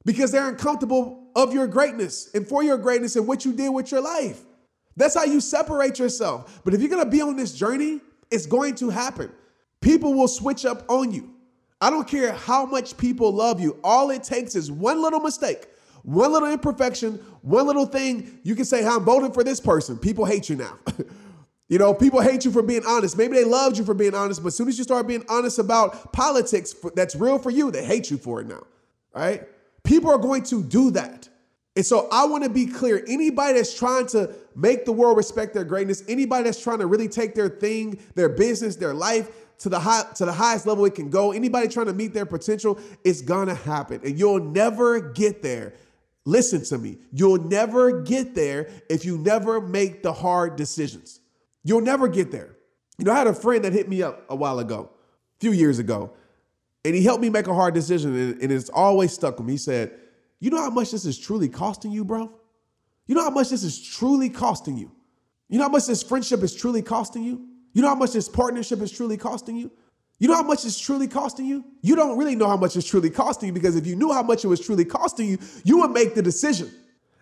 because 0.10 0.32
they're 0.32 0.50
uncomfortable 0.50 1.28
of 1.36 1.54
your 1.54 1.68
greatness 1.68 2.32
and 2.34 2.48
for 2.48 2.64
your 2.64 2.80
greatness 2.80 3.16
and 3.16 3.28
what 3.28 3.46
you 3.46 3.54
did 3.54 3.70
with 3.70 3.92
your 3.92 4.02
life. 4.02 4.42
That's 4.98 5.14
how 5.14 5.24
you 5.24 5.40
separate 5.40 6.00
yourself. 6.00 6.64
But 6.66 6.74
if 6.74 6.82
you're 6.82 6.90
gonna 6.90 7.06
be 7.06 7.22
on 7.22 7.36
this 7.36 7.54
journey, 7.54 8.02
it's 8.32 8.48
going 8.48 8.74
to 8.78 8.90
happen. 8.90 9.32
People 9.82 10.16
will 10.16 10.28
switch 10.28 10.66
up 10.66 10.84
on 10.90 11.12
you. 11.12 11.30
I 11.80 11.92
don't 11.92 12.08
care 12.08 12.34
how 12.34 12.66
much 12.66 12.98
people 12.98 13.32
love 13.32 13.60
you. 13.60 13.80
All 13.84 14.10
it 14.10 14.24
takes 14.24 14.56
is 14.56 14.72
one 14.72 15.00
little 15.00 15.20
mistake, 15.20 15.68
one 16.02 16.32
little 16.32 16.52
imperfection, 16.52 17.24
one 17.44 17.68
little 17.68 17.86
thing. 17.86 18.40
You 18.42 18.56
can 18.56 18.66
say, 18.66 18.84
I'm 18.84 19.06
voting 19.06 19.32
for 19.32 19.44
this 19.44 19.60
person. 19.60 19.96
People 19.96 20.26
hate 20.26 20.50
you 20.50 20.56
now. 20.56 20.76
you 21.70 21.78
know, 21.78 21.94
people 21.94 22.20
hate 22.20 22.46
you 22.46 22.52
for 22.52 22.64
being 22.64 22.84
honest. 22.84 23.16
Maybe 23.16 23.36
they 23.36 23.46
loved 23.46 23.78
you 23.78 23.86
for 23.86 23.94
being 23.94 24.16
honest, 24.16 24.42
but 24.42 24.48
as 24.48 24.56
soon 24.56 24.70
as 24.70 24.80
you 24.80 24.84
start 24.84 25.06
being 25.06 25.24
honest 25.30 25.60
about 25.60 26.14
politics 26.14 26.74
that's 26.96 27.16
real 27.16 27.38
for 27.38 27.52
you, 27.52 27.70
they 27.70 27.86
hate 27.86 28.10
you 28.10 28.18
for 28.18 28.42
it 28.42 28.48
now. 28.48 28.64
Right? 29.14 29.48
People 29.90 30.12
are 30.12 30.20
going 30.20 30.44
to 30.44 30.62
do 30.64 30.92
that. 30.92 31.28
And 31.76 31.84
so 31.84 32.08
I 32.12 32.24
want 32.28 32.44
to 32.44 32.50
be 32.50 32.68
clear 32.68 33.04
anybody 33.08 33.54
that's 33.54 33.76
trying 33.76 34.06
to 34.10 34.36
make 34.56 34.86
the 34.86 34.92
world 34.92 35.18
respect 35.18 35.56
their 35.56 35.64
greatness, 35.64 36.04
anybody 36.08 36.44
that's 36.44 36.62
trying 36.62 36.78
to 36.78 36.86
really 36.86 37.08
take 37.08 37.34
their 37.34 37.50
thing, 37.50 38.00
their 38.14 38.30
business, 38.30 38.76
their 38.76 38.94
life, 38.94 39.32
to 39.58 39.68
the 39.68 39.80
high 39.80 40.04
to 40.14 40.26
the 40.26 40.32
highest 40.32 40.68
level 40.68 40.86
it 40.86 40.94
can 40.94 41.10
go. 41.10 41.32
Anybody 41.32 41.68
trying 41.68 41.88
to 41.88 41.94
meet 41.94 42.14
their 42.14 42.28
potential, 42.28 42.80
it's 43.04 43.24
gonna 43.24 43.56
happen. 43.56 44.00
And 44.04 44.20
you'll 44.20 44.40
never 44.40 45.00
get 45.00 45.42
there. 45.42 45.74
Listen 46.24 46.64
to 46.66 46.78
me. 46.78 47.00
You'll 47.12 47.42
never 47.42 48.04
get 48.04 48.36
there 48.36 48.70
if 48.92 49.06
you 49.06 49.18
never 49.18 49.60
make 49.60 50.04
the 50.04 50.14
hard 50.14 50.56
decisions. 50.56 51.20
You'll 51.64 51.82
never 51.82 52.08
get 52.08 52.30
there. 52.32 52.56
You 53.00 53.06
know, 53.06 53.12
I 53.12 53.18
had 53.18 53.28
a 53.28 53.34
friend 53.34 53.66
that 53.66 53.74
hit 53.74 53.90
me 53.90 54.04
up 54.04 54.24
a 54.30 54.36
while 54.36 54.60
ago, 54.60 54.92
a 54.92 55.40
few 55.40 55.52
years 55.52 55.80
ago, 55.80 56.12
and 56.86 56.96
he 56.96 57.04
helped 57.04 57.22
me 57.22 57.30
make 57.30 57.48
a 57.48 57.54
hard 57.54 57.74
decision, 57.74 58.16
and, 58.16 58.42
and 58.42 58.52
it's 58.52 58.70
always 58.70 59.12
stuck 59.14 59.38
with 59.38 59.48
me. 59.48 59.54
He 59.54 59.58
said, 59.58 59.92
You 60.40 60.50
know 60.50 60.62
how 60.62 60.70
much 60.70 60.92
this 60.92 61.06
is 61.06 61.18
truly 61.18 61.50
costing 61.50 61.92
you, 61.92 62.06
bro? 62.06 62.32
You 63.08 63.16
know 63.16 63.24
how 63.24 63.32
much 63.32 63.50
this 63.50 63.64
is 63.64 63.82
truly 63.82 64.30
costing 64.30 64.78
you? 64.78 64.92
You 65.50 65.58
know 65.58 65.66
how 65.66 65.72
much 65.72 65.88
this 65.88 66.04
friendship 66.04 66.44
is 66.44 66.56
truly 66.56 66.82
costing 66.82 67.24
you? 67.24 67.46
You 67.74 67.82
know 67.82 67.90
how 67.90 67.96
much 67.96 68.14
this 68.14 68.30
partnership 68.30 68.82
is 68.82 68.92
truly 68.92 69.18
costing 69.18 69.56
you? 69.56 69.72
You 70.20 70.28
know 70.28 70.36
how 70.36 70.44
much 70.44 70.66
it's 70.66 70.80
truly 70.80 71.08
costing 71.08 71.46
you? 71.46 71.64
You 71.82 71.96
don't 71.96 72.18
really 72.18 72.36
know 72.36 72.48
how 72.48 72.58
much 72.58 72.76
it's 72.76 72.88
truly 72.88 73.10
costing 73.10 73.48
you 73.48 73.54
because 73.54 73.76
if 73.76 73.88
you 73.88 73.96
knew 73.96 74.12
how 74.12 74.22
much 74.22 74.44
it 74.44 74.48
was 74.48 74.60
truly 74.60 74.86
costing 74.86 75.30
you, 75.30 75.38
you 75.64 75.80
would 75.80 75.92
make 75.92 76.14
the 76.14 76.22
decision. 76.22 76.70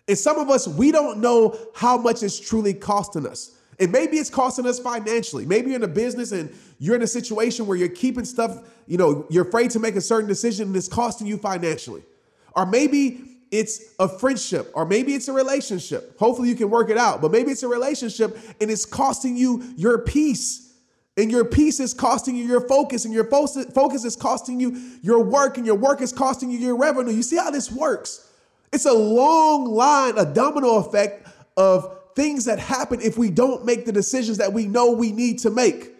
And 0.08 0.18
some 0.18 0.38
of 0.38 0.50
us, 0.50 0.66
we 0.66 0.90
don't 0.90 1.18
know 1.20 1.56
how 1.74 1.96
much 1.96 2.22
it's 2.22 2.38
truly 2.38 2.74
costing 2.74 3.26
us. 3.26 3.57
And 3.80 3.92
maybe 3.92 4.16
it's 4.16 4.30
costing 4.30 4.66
us 4.66 4.78
financially. 4.78 5.46
Maybe 5.46 5.68
you're 5.68 5.76
in 5.76 5.84
a 5.84 5.88
business 5.88 6.32
and 6.32 6.52
you're 6.78 6.96
in 6.96 7.02
a 7.02 7.06
situation 7.06 7.66
where 7.66 7.76
you're 7.76 7.88
keeping 7.88 8.24
stuff, 8.24 8.58
you 8.86 8.96
know, 8.96 9.26
you're 9.30 9.46
afraid 9.46 9.70
to 9.72 9.78
make 9.78 9.94
a 9.94 10.00
certain 10.00 10.28
decision 10.28 10.68
and 10.68 10.76
it's 10.76 10.88
costing 10.88 11.26
you 11.26 11.38
financially. 11.38 12.02
Or 12.56 12.66
maybe 12.66 13.38
it's 13.50 13.94
a 13.98 14.08
friendship 14.08 14.70
or 14.74 14.84
maybe 14.84 15.14
it's 15.14 15.28
a 15.28 15.32
relationship. 15.32 16.18
Hopefully 16.18 16.48
you 16.48 16.56
can 16.56 16.70
work 16.70 16.90
it 16.90 16.98
out, 16.98 17.22
but 17.22 17.30
maybe 17.30 17.50
it's 17.52 17.62
a 17.62 17.68
relationship 17.68 18.36
and 18.60 18.70
it's 18.70 18.84
costing 18.84 19.36
you 19.36 19.62
your 19.76 19.98
peace. 19.98 20.64
And 21.16 21.32
your 21.32 21.44
peace 21.44 21.80
is 21.80 21.94
costing 21.94 22.36
you 22.36 22.44
your 22.44 22.60
focus, 22.60 23.04
and 23.04 23.12
your 23.12 23.24
focus 23.24 24.04
is 24.04 24.14
costing 24.14 24.60
you 24.60 24.80
your 25.02 25.20
work, 25.20 25.56
and 25.56 25.66
your 25.66 25.74
work 25.74 26.00
is 26.00 26.12
costing 26.12 26.48
you 26.48 26.58
your 26.58 26.76
revenue. 26.76 27.10
You 27.10 27.24
see 27.24 27.34
how 27.34 27.50
this 27.50 27.72
works? 27.72 28.30
It's 28.72 28.86
a 28.86 28.92
long 28.92 29.64
line, 29.64 30.16
a 30.16 30.24
domino 30.24 30.76
effect 30.76 31.26
of 31.56 31.97
things 32.18 32.46
that 32.46 32.58
happen 32.58 33.00
if 33.00 33.16
we 33.16 33.30
don't 33.30 33.64
make 33.64 33.86
the 33.86 33.92
decisions 33.92 34.38
that 34.38 34.52
we 34.52 34.66
know 34.66 34.90
we 34.90 35.12
need 35.12 35.38
to 35.38 35.50
make. 35.50 35.94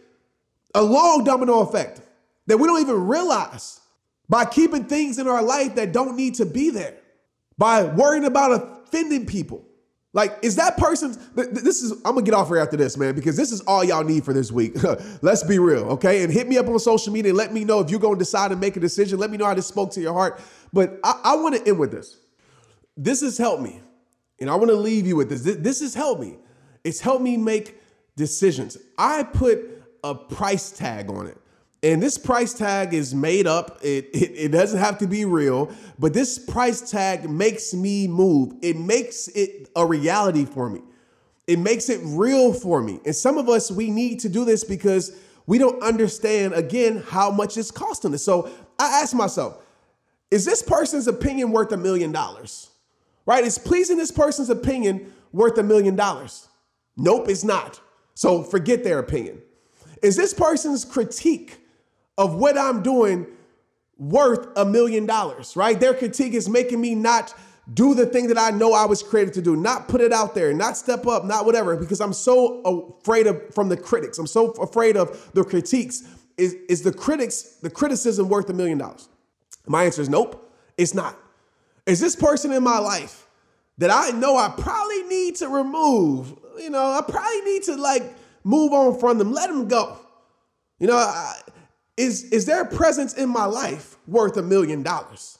A 0.74 0.82
long 0.82 1.22
domino 1.22 1.60
effect 1.60 2.00
that 2.48 2.58
we 2.58 2.66
don't 2.66 2.80
even 2.80 3.06
realize 3.06 3.80
by 4.28 4.44
keeping 4.44 4.84
things 4.84 5.18
in 5.18 5.28
our 5.28 5.42
life 5.42 5.76
that 5.76 5.92
don't 5.92 6.16
need 6.16 6.34
to 6.34 6.44
be 6.44 6.70
there 6.70 6.96
by 7.56 7.84
worrying 7.84 8.24
about 8.24 8.50
offending 8.50 9.26
people. 9.26 9.64
Like, 10.12 10.38
is 10.42 10.56
that 10.56 10.76
person? 10.76 11.16
This 11.34 11.82
is, 11.82 11.92
I'm 12.04 12.14
gonna 12.14 12.22
get 12.22 12.34
off 12.34 12.48
here 12.48 12.58
after 12.58 12.76
this, 12.76 12.96
man, 12.96 13.14
because 13.14 13.36
this 13.36 13.52
is 13.52 13.60
all 13.60 13.84
y'all 13.84 14.02
need 14.02 14.24
for 14.24 14.32
this 14.32 14.50
week. 14.50 14.74
Let's 15.22 15.44
be 15.44 15.60
real, 15.60 15.84
okay? 15.90 16.24
And 16.24 16.32
hit 16.32 16.48
me 16.48 16.58
up 16.58 16.66
on 16.66 16.78
social 16.80 17.12
media 17.12 17.30
and 17.30 17.38
let 17.38 17.52
me 17.52 17.62
know 17.62 17.78
if 17.78 17.90
you're 17.90 18.00
gonna 18.00 18.18
decide 18.18 18.50
and 18.50 18.60
make 18.60 18.76
a 18.76 18.80
decision. 18.80 19.20
Let 19.20 19.30
me 19.30 19.36
know 19.36 19.44
how 19.44 19.54
this 19.54 19.68
spoke 19.68 19.92
to 19.92 20.00
your 20.00 20.14
heart. 20.14 20.40
But 20.72 20.98
I, 21.04 21.20
I 21.22 21.36
wanna 21.36 21.60
end 21.64 21.78
with 21.78 21.92
this. 21.92 22.16
This 22.96 23.20
has 23.20 23.38
helped 23.38 23.62
me, 23.62 23.80
and 24.40 24.50
I 24.50 24.54
wanna 24.54 24.72
leave 24.74 25.06
you 25.06 25.16
with 25.16 25.28
this. 25.28 25.42
This, 25.42 25.56
this 25.56 25.80
has 25.80 25.94
helped 25.94 26.20
me. 26.20 26.36
It's 26.84 27.00
helped 27.00 27.22
me 27.22 27.36
make 27.36 27.80
decisions. 28.16 28.76
I 28.96 29.22
put 29.22 29.60
a 30.04 30.14
price 30.14 30.70
tag 30.70 31.10
on 31.10 31.26
it. 31.26 31.38
And 31.82 32.02
this 32.02 32.18
price 32.18 32.54
tag 32.54 32.92
is 32.92 33.14
made 33.14 33.46
up. 33.46 33.78
It, 33.82 34.06
it, 34.12 34.32
it, 34.34 34.48
doesn't 34.48 34.80
have 34.80 34.98
to 34.98 35.06
be 35.06 35.24
real, 35.24 35.70
but 35.98 36.12
this 36.12 36.38
price 36.38 36.90
tag 36.90 37.30
makes 37.30 37.72
me 37.72 38.08
move. 38.08 38.54
It 38.62 38.76
makes 38.76 39.28
it 39.28 39.70
a 39.76 39.86
reality 39.86 40.44
for 40.44 40.68
me. 40.68 40.82
It 41.46 41.60
makes 41.60 41.88
it 41.88 42.00
real 42.02 42.52
for 42.52 42.82
me. 42.82 43.00
And 43.06 43.14
some 43.14 43.38
of 43.38 43.48
us, 43.48 43.70
we 43.70 43.90
need 43.90 44.20
to 44.20 44.28
do 44.28 44.44
this 44.44 44.64
because 44.64 45.16
we 45.46 45.56
don't 45.56 45.80
understand, 45.82 46.52
again, 46.52 47.02
how 47.06 47.30
much 47.30 47.56
it's 47.56 47.70
costing 47.70 48.12
us. 48.12 48.24
So 48.24 48.50
I 48.78 49.00
ask 49.00 49.14
myself, 49.14 49.62
is 50.30 50.44
this 50.44 50.62
person's 50.62 51.06
opinion 51.06 51.52
worth 51.52 51.72
a 51.72 51.76
million 51.76 52.10
dollars? 52.12 52.67
Right? 53.28 53.44
Is 53.44 53.58
pleasing 53.58 53.98
this 53.98 54.10
person's 54.10 54.48
opinion 54.48 55.12
worth 55.32 55.58
a 55.58 55.62
million 55.62 55.94
dollars? 55.94 56.48
Nope, 56.96 57.28
it's 57.28 57.44
not. 57.44 57.78
So 58.14 58.42
forget 58.42 58.84
their 58.84 59.00
opinion. 59.00 59.42
Is 60.02 60.16
this 60.16 60.32
person's 60.32 60.82
critique 60.82 61.58
of 62.16 62.36
what 62.36 62.56
I'm 62.56 62.82
doing 62.82 63.26
worth 63.98 64.48
a 64.56 64.64
million 64.64 65.04
dollars, 65.04 65.56
right? 65.56 65.78
Their 65.78 65.92
critique 65.92 66.32
is 66.32 66.48
making 66.48 66.80
me 66.80 66.94
not 66.94 67.34
do 67.74 67.94
the 67.94 68.06
thing 68.06 68.28
that 68.28 68.38
I 68.38 68.48
know 68.48 68.72
I 68.72 68.86
was 68.86 69.02
created 69.02 69.34
to 69.34 69.42
do, 69.42 69.56
not 69.56 69.88
put 69.88 70.00
it 70.00 70.10
out 70.10 70.34
there, 70.34 70.54
not 70.54 70.78
step 70.78 71.06
up, 71.06 71.26
not 71.26 71.44
whatever, 71.44 71.76
because 71.76 72.00
I'm 72.00 72.14
so 72.14 72.62
afraid 72.62 73.26
of 73.26 73.54
from 73.54 73.68
the 73.68 73.76
critics. 73.76 74.16
I'm 74.16 74.26
so 74.26 74.52
afraid 74.52 74.96
of 74.96 75.32
the 75.34 75.44
critiques. 75.44 76.02
Is, 76.38 76.54
is 76.70 76.80
the 76.80 76.94
critics, 76.94 77.42
the 77.60 77.68
criticism 77.68 78.30
worth 78.30 78.48
a 78.48 78.54
million 78.54 78.78
dollars? 78.78 79.10
My 79.66 79.84
answer 79.84 80.00
is 80.00 80.08
nope, 80.08 80.50
it's 80.78 80.94
not. 80.94 81.14
Is 81.88 82.00
this 82.00 82.14
person 82.14 82.52
in 82.52 82.62
my 82.62 82.78
life 82.78 83.26
that 83.78 83.90
I 83.90 84.10
know 84.10 84.36
I 84.36 84.50
probably 84.50 85.04
need 85.04 85.36
to 85.36 85.48
remove? 85.48 86.34
You 86.58 86.68
know, 86.68 86.82
I 86.82 87.00
probably 87.00 87.40
need 87.40 87.62
to 87.64 87.76
like 87.76 88.14
move 88.44 88.74
on 88.74 88.98
from 89.00 89.16
them, 89.16 89.32
let 89.32 89.48
them 89.48 89.68
go. 89.68 89.98
You 90.78 90.88
know, 90.88 90.96
I, 90.96 91.34
is, 91.96 92.24
is 92.24 92.44
their 92.44 92.66
presence 92.66 93.14
in 93.14 93.30
my 93.30 93.46
life 93.46 93.96
worth 94.06 94.36
a 94.36 94.42
million 94.42 94.82
dollars? 94.82 95.38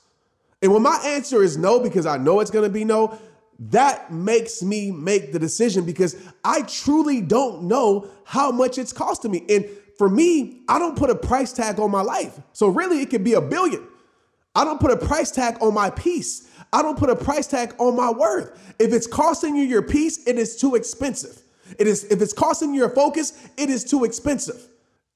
And 0.63 0.73
when 0.73 0.83
my 0.83 0.99
answer 1.05 1.43
is 1.43 1.59
no, 1.59 1.81
because 1.81 2.07
I 2.07 2.17
know 2.17 2.41
it's 2.41 2.51
gonna 2.51 2.71
be 2.71 2.83
no, 2.83 3.19
that 3.59 4.11
makes 4.11 4.63
me 4.63 4.91
make 4.91 5.33
the 5.33 5.39
decision 5.39 5.85
because 5.85 6.17
I 6.45 6.63
truly 6.63 7.21
don't 7.21 7.65
know 7.65 8.09
how 8.25 8.51
much 8.51 8.79
it's 8.79 8.93
costing 8.93 9.33
me. 9.33 9.45
And 9.51 9.69
for 9.99 10.09
me, 10.09 10.63
I 10.67 10.79
don't 10.79 10.97
put 10.97 11.11
a 11.11 11.15
price 11.15 11.53
tag 11.53 11.79
on 11.79 11.91
my 11.91 12.03
life. 12.03 12.41
So 12.55 12.69
really, 12.69 13.03
it 13.03 13.11
could 13.11 13.25
be 13.25 13.35
a 13.35 13.41
billion. 13.41 13.87
I 14.59 14.65
don't 14.65 14.81
put 14.81 14.91
a 14.91 14.97
price 14.97 15.31
tag 15.31 15.57
on 15.63 15.73
my 15.73 15.89
peace. 15.89 16.49
I 16.73 16.83
don't 16.83 16.99
put 16.99 17.11
a 17.11 17.15
price 17.15 17.47
tag 17.47 17.77
on 17.79 17.95
my 17.95 18.11
worth. 18.11 18.75
If 18.81 18.93
it's 18.93 19.07
costing 19.07 19.55
you 19.55 19.63
your 19.63 19.83
peace, 19.83 20.27
it 20.27 20.37
is 20.37 20.57
too 20.57 20.75
expensive. 20.75 21.41
It 21.79 21.87
is 21.87 22.03
if 22.11 22.21
it's 22.21 22.33
costing 22.33 22.75
you 22.75 22.81
your 22.81 22.91
focus, 22.91 23.49
it 23.57 23.71
is 23.71 23.85
too 23.85 24.03
expensive. 24.03 24.61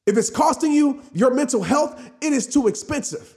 If 0.06 0.16
it's 0.16 0.30
costing 0.30 0.70
you 0.70 1.02
your 1.12 1.34
mental 1.34 1.60
health, 1.60 2.00
it 2.20 2.32
is 2.32 2.46
too 2.46 2.68
expensive. 2.68 3.36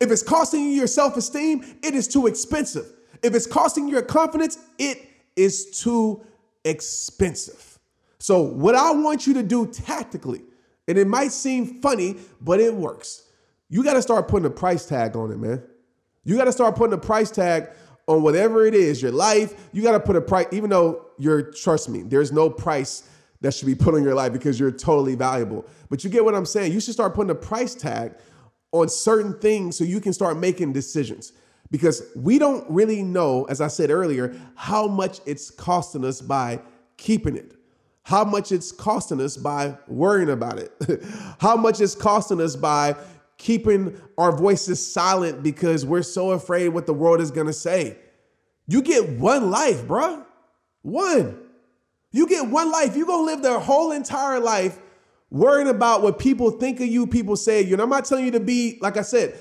If 0.00 0.10
it's 0.10 0.24
costing 0.24 0.62
you 0.62 0.70
your 0.70 0.88
self 0.88 1.16
esteem, 1.16 1.64
it 1.80 1.94
is 1.94 2.08
too 2.08 2.26
expensive. 2.26 2.92
If 3.22 3.32
it's 3.32 3.46
costing 3.46 3.86
you 3.86 3.94
your 3.94 4.02
confidence, 4.02 4.58
it 4.80 4.98
is 5.36 5.80
too 5.80 6.26
expensive. 6.64 7.78
So, 8.18 8.40
what 8.42 8.74
I 8.74 8.90
want 8.90 9.28
you 9.28 9.34
to 9.34 9.44
do 9.44 9.68
tactically, 9.68 10.42
and 10.88 10.98
it 10.98 11.06
might 11.06 11.30
seem 11.30 11.80
funny, 11.80 12.16
but 12.40 12.58
it 12.58 12.74
works. 12.74 13.25
You 13.68 13.82
got 13.82 13.94
to 13.94 14.02
start 14.02 14.28
putting 14.28 14.46
a 14.46 14.50
price 14.50 14.86
tag 14.86 15.16
on 15.16 15.30
it, 15.32 15.38
man. 15.38 15.62
You 16.24 16.36
got 16.36 16.44
to 16.44 16.52
start 16.52 16.76
putting 16.76 16.94
a 16.94 16.98
price 16.98 17.30
tag 17.30 17.68
on 18.08 18.22
whatever 18.22 18.64
it 18.66 18.74
is, 18.74 19.02
your 19.02 19.12
life. 19.12 19.68
You 19.72 19.82
got 19.82 19.92
to 19.92 20.00
put 20.00 20.16
a 20.16 20.20
price, 20.20 20.46
even 20.52 20.70
though 20.70 21.06
you're, 21.18 21.50
trust 21.52 21.88
me, 21.88 22.02
there's 22.02 22.32
no 22.32 22.48
price 22.48 23.08
that 23.40 23.54
should 23.54 23.66
be 23.66 23.74
put 23.74 23.94
on 23.94 24.02
your 24.02 24.14
life 24.14 24.32
because 24.32 24.58
you're 24.58 24.70
totally 24.70 25.14
valuable. 25.14 25.64
But 25.90 26.04
you 26.04 26.10
get 26.10 26.24
what 26.24 26.34
I'm 26.34 26.46
saying? 26.46 26.72
You 26.72 26.80
should 26.80 26.94
start 26.94 27.14
putting 27.14 27.30
a 27.30 27.34
price 27.34 27.74
tag 27.74 28.14
on 28.72 28.88
certain 28.88 29.38
things 29.40 29.76
so 29.76 29.84
you 29.84 30.00
can 30.00 30.12
start 30.12 30.36
making 30.38 30.72
decisions. 30.72 31.32
because 31.70 32.02
we 32.14 32.38
don't 32.38 32.68
really 32.70 33.02
know, 33.02 33.44
as 33.44 33.60
I 33.60 33.68
said 33.68 33.90
earlier, 33.90 34.34
how 34.54 34.86
much 34.86 35.20
it's 35.26 35.50
costing 35.50 36.04
us 36.04 36.20
by 36.20 36.60
keeping 36.96 37.36
it, 37.36 37.56
how 38.02 38.24
much 38.24 38.52
it's 38.52 38.70
costing 38.72 39.20
us 39.20 39.36
by 39.36 39.76
worrying 39.88 40.30
about 40.30 40.58
it, 40.58 40.72
how 41.40 41.56
much 41.56 41.80
it's 41.80 41.94
costing 41.94 42.40
us 42.40 42.56
by 42.56 42.94
keeping 43.38 44.00
our 44.16 44.36
voices 44.36 44.84
silent 44.92 45.42
because 45.42 45.84
we're 45.84 46.02
so 46.02 46.30
afraid 46.30 46.68
what 46.68 46.86
the 46.86 46.94
world 46.94 47.20
is 47.20 47.30
gonna 47.30 47.52
say. 47.52 47.98
You 48.66 48.82
get 48.82 49.08
one 49.18 49.50
life, 49.50 49.86
bruh. 49.86 50.24
One. 50.82 51.38
You 52.12 52.26
get 52.26 52.48
one 52.48 52.70
life. 52.70 52.96
You're 52.96 53.06
gonna 53.06 53.26
live 53.26 53.42
their 53.42 53.58
whole 53.58 53.92
entire 53.92 54.40
life 54.40 54.78
worrying 55.30 55.68
about 55.68 56.02
what 56.02 56.18
people 56.18 56.50
think 56.50 56.80
of 56.80 56.86
you, 56.86 57.06
people 57.06 57.36
say 57.36 57.60
you. 57.62 57.74
And 57.74 57.82
I'm 57.82 57.88
not 57.88 58.04
telling 58.04 58.24
you 58.24 58.30
to 58.32 58.40
be, 58.40 58.78
like 58.80 58.96
I 58.96 59.02
said, 59.02 59.36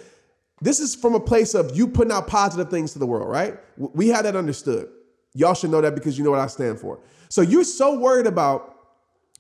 this 0.62 0.80
is 0.80 0.96
from 0.96 1.16
a 1.16 1.20
place 1.20 1.54
of 1.54 1.76
you 1.76 1.88
putting 1.88 2.12
out 2.12 2.28
positive 2.28 2.70
things 2.70 2.94
to 2.94 3.00
the 3.00 3.06
world, 3.06 3.30
right? 3.30 3.58
We 3.78 4.08
had 4.08 4.26
that 4.26 4.36
understood. 4.36 4.90
Y'all 5.34 5.54
should 5.54 5.70
know 5.70 5.82
that 5.82 5.96
because 5.96 6.18
you 6.18 6.24
know 6.24 6.32
what 6.32 6.40
I 6.40 6.48
stand 6.48 6.80
for. 6.80 7.00
So 7.30 7.42
you're 7.42 7.66
so 7.66 8.00
worried 8.00 8.26
about 8.26 8.76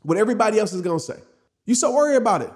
what 0.03 0.17
everybody 0.17 0.59
else 0.59 0.73
is 0.73 0.81
gonna 0.81 0.99
say. 0.99 1.19
You're 1.65 1.75
so 1.75 1.93
worried 1.93 2.17
about 2.17 2.41
it. 2.41 2.51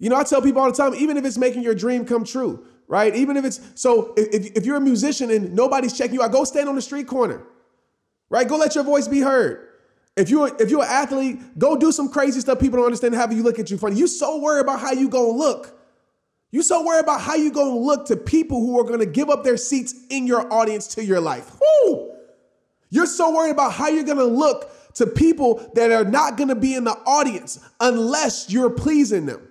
You 0.00 0.08
know, 0.08 0.16
I 0.16 0.24
tell 0.24 0.40
people 0.40 0.62
all 0.62 0.70
the 0.70 0.76
time, 0.76 0.94
even 0.94 1.18
if 1.18 1.24
it's 1.26 1.36
making 1.36 1.62
your 1.62 1.74
dream 1.74 2.06
come 2.06 2.24
true, 2.24 2.64
right? 2.88 3.14
Even 3.14 3.36
if 3.36 3.44
it's 3.44 3.60
so, 3.74 4.14
if, 4.16 4.56
if 4.56 4.66
you're 4.66 4.78
a 4.78 4.80
musician 4.80 5.30
and 5.30 5.54
nobody's 5.54 5.96
checking 5.96 6.14
you 6.14 6.22
out, 6.22 6.32
go 6.32 6.42
stand 6.44 6.70
on 6.70 6.74
the 6.74 6.82
street 6.82 7.06
corner, 7.06 7.42
right? 8.30 8.48
Go 8.48 8.56
let 8.56 8.74
your 8.74 8.82
voice 8.82 9.06
be 9.06 9.20
heard. 9.20 9.68
If 10.16 10.30
you're 10.30 10.50
if 10.60 10.70
you're 10.70 10.82
an 10.82 10.88
athlete, 10.90 11.58
go 11.58 11.76
do 11.76 11.92
some 11.92 12.08
crazy 12.08 12.40
stuff 12.40 12.58
people 12.58 12.78
don't 12.78 12.86
understand 12.86 13.14
having 13.14 13.36
you 13.36 13.42
look 13.42 13.58
at 13.58 13.70
you 13.70 13.76
funny. 13.76 13.96
You 13.96 14.06
so 14.06 14.38
worried 14.40 14.62
about 14.62 14.80
how 14.80 14.92
you 14.92 15.08
gonna 15.08 15.28
look. 15.28 15.78
You 16.50 16.62
so 16.62 16.84
worried 16.84 17.04
about 17.04 17.20
how 17.20 17.34
you 17.34 17.52
gonna 17.52 17.76
look 17.76 18.06
to 18.06 18.16
people 18.16 18.60
who 18.60 18.80
are 18.80 18.84
gonna 18.84 19.06
give 19.06 19.28
up 19.28 19.44
their 19.44 19.58
seats 19.58 19.94
in 20.08 20.26
your 20.26 20.52
audience 20.52 20.86
to 20.94 21.04
your 21.04 21.20
life. 21.20 21.58
Woo! 21.84 22.12
You're 22.88 23.06
so 23.06 23.34
worried 23.34 23.52
about 23.52 23.72
how 23.72 23.88
you're 23.88 24.04
gonna 24.04 24.24
look 24.24 24.72
to 24.94 25.06
people 25.06 25.70
that 25.74 25.92
are 25.92 26.04
not 26.04 26.38
gonna 26.38 26.56
be 26.56 26.74
in 26.74 26.84
the 26.84 26.96
audience 27.06 27.60
unless 27.78 28.50
you're 28.50 28.70
pleasing 28.70 29.26
them. 29.26 29.49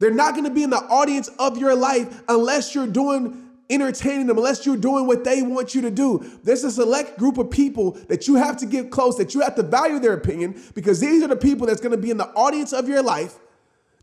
They're 0.00 0.10
not 0.10 0.34
going 0.34 0.44
to 0.44 0.50
be 0.50 0.64
in 0.64 0.70
the 0.70 0.78
audience 0.78 1.28
of 1.38 1.58
your 1.58 1.76
life 1.76 2.22
unless 2.28 2.74
you're 2.74 2.88
doing 2.88 3.46
entertaining 3.68 4.26
them, 4.26 4.36
unless 4.36 4.66
you're 4.66 4.76
doing 4.76 5.06
what 5.06 5.22
they 5.22 5.42
want 5.42 5.74
you 5.76 5.82
to 5.82 5.90
do. 5.92 6.28
There's 6.42 6.64
a 6.64 6.72
select 6.72 7.18
group 7.18 7.38
of 7.38 7.50
people 7.50 7.92
that 8.08 8.26
you 8.26 8.34
have 8.34 8.56
to 8.56 8.66
get 8.66 8.90
close, 8.90 9.16
that 9.18 9.32
you 9.34 9.42
have 9.42 9.54
to 9.54 9.62
value 9.62 10.00
their 10.00 10.14
opinion, 10.14 10.60
because 10.74 10.98
these 10.98 11.22
are 11.22 11.28
the 11.28 11.36
people 11.36 11.68
that's 11.68 11.80
going 11.80 11.92
to 11.92 11.98
be 11.98 12.10
in 12.10 12.16
the 12.16 12.28
audience 12.30 12.72
of 12.72 12.88
your 12.88 13.02
life 13.02 13.38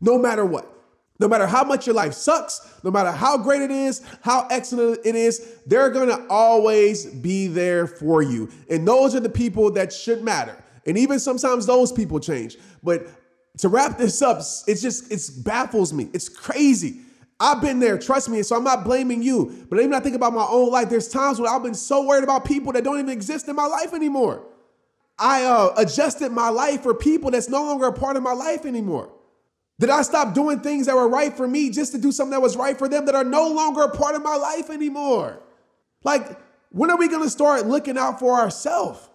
no 0.00 0.16
matter 0.16 0.44
what. 0.46 0.74
No 1.20 1.26
matter 1.26 1.48
how 1.48 1.64
much 1.64 1.86
your 1.86 1.96
life 1.96 2.14
sucks, 2.14 2.60
no 2.84 2.92
matter 2.92 3.10
how 3.10 3.36
great 3.36 3.60
it 3.60 3.72
is, 3.72 4.02
how 4.22 4.46
excellent 4.50 5.00
it 5.04 5.16
is, 5.16 5.56
they're 5.66 5.90
gonna 5.90 6.24
always 6.30 7.06
be 7.06 7.48
there 7.48 7.88
for 7.88 8.22
you. 8.22 8.48
And 8.70 8.86
those 8.86 9.16
are 9.16 9.20
the 9.20 9.28
people 9.28 9.72
that 9.72 9.92
should 9.92 10.22
matter. 10.22 10.56
And 10.86 10.96
even 10.96 11.18
sometimes 11.18 11.66
those 11.66 11.90
people 11.90 12.20
change. 12.20 12.56
But 12.84 13.08
to 13.58 13.68
wrap 13.68 13.98
this 13.98 14.22
up, 14.22 14.38
it's 14.38 14.80
just, 14.82 15.10
it 15.12 15.44
baffles 15.44 15.92
me. 15.92 16.08
It's 16.12 16.28
crazy. 16.28 17.00
I've 17.40 17.60
been 17.60 17.78
there, 17.78 17.98
trust 17.98 18.28
me. 18.28 18.42
So 18.42 18.56
I'm 18.56 18.64
not 18.64 18.84
blaming 18.84 19.22
you. 19.22 19.66
But 19.70 19.78
even 19.78 19.94
I 19.94 20.00
think 20.00 20.16
about 20.16 20.32
my 20.32 20.46
own 20.48 20.70
life, 20.70 20.88
there's 20.88 21.08
times 21.08 21.40
when 21.40 21.48
I've 21.48 21.62
been 21.62 21.74
so 21.74 22.04
worried 22.04 22.24
about 22.24 22.44
people 22.44 22.72
that 22.72 22.84
don't 22.84 22.98
even 22.98 23.10
exist 23.10 23.48
in 23.48 23.54
my 23.56 23.66
life 23.66 23.94
anymore. 23.94 24.44
I 25.18 25.44
uh, 25.44 25.74
adjusted 25.76 26.30
my 26.30 26.48
life 26.48 26.82
for 26.82 26.94
people 26.94 27.30
that's 27.30 27.48
no 27.48 27.64
longer 27.64 27.86
a 27.86 27.92
part 27.92 28.16
of 28.16 28.22
my 28.22 28.32
life 28.32 28.64
anymore. 28.64 29.12
Did 29.80 29.90
I 29.90 30.02
stop 30.02 30.34
doing 30.34 30.60
things 30.60 30.86
that 30.86 30.96
were 30.96 31.08
right 31.08 31.32
for 31.32 31.46
me 31.46 31.70
just 31.70 31.92
to 31.92 31.98
do 31.98 32.10
something 32.10 32.32
that 32.32 32.42
was 32.42 32.56
right 32.56 32.76
for 32.76 32.88
them 32.88 33.06
that 33.06 33.14
are 33.14 33.24
no 33.24 33.48
longer 33.48 33.82
a 33.82 33.96
part 33.96 34.16
of 34.16 34.22
my 34.22 34.36
life 34.36 34.70
anymore? 34.70 35.40
Like, 36.02 36.38
when 36.70 36.90
are 36.90 36.96
we 36.96 37.08
gonna 37.08 37.30
start 37.30 37.66
looking 37.66 37.96
out 37.96 38.18
for 38.18 38.34
ourselves? 38.34 39.08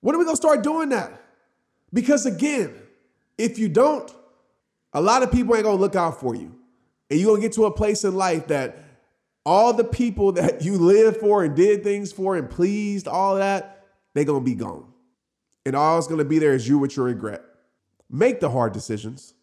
When 0.00 0.14
are 0.14 0.18
we 0.18 0.24
gonna 0.24 0.36
start 0.36 0.62
doing 0.62 0.90
that? 0.90 1.20
Because 1.92 2.26
again, 2.26 2.74
if 3.38 3.58
you 3.58 3.68
don't, 3.68 4.12
a 4.92 5.00
lot 5.00 5.22
of 5.22 5.30
people 5.30 5.54
ain't 5.54 5.64
gonna 5.64 5.80
look 5.80 5.96
out 5.96 6.20
for 6.20 6.34
you. 6.34 6.54
And 7.10 7.20
you're 7.20 7.30
gonna 7.30 7.42
get 7.42 7.52
to 7.52 7.66
a 7.66 7.70
place 7.70 8.04
in 8.04 8.14
life 8.14 8.48
that 8.48 8.78
all 9.44 9.72
the 9.72 9.84
people 9.84 10.32
that 10.40 10.62
you 10.62 10.78
lived 10.78 11.18
for 11.18 11.44
and 11.44 11.54
did 11.54 11.82
things 11.82 12.12
for 12.12 12.36
and 12.36 12.48
pleased, 12.48 13.06
all 13.06 13.36
that, 13.36 13.84
they're 14.14 14.24
gonna 14.24 14.40
be 14.40 14.54
gone. 14.54 14.86
And 15.64 15.74
all 15.76 15.98
it's 15.98 16.06
gonna 16.06 16.24
be 16.24 16.38
there 16.38 16.54
is 16.54 16.68
you 16.68 16.78
with 16.78 16.96
your 16.96 17.06
regret. 17.06 17.42
Make 18.08 18.40
the 18.40 18.50
hard 18.50 18.72
decisions, 18.72 19.34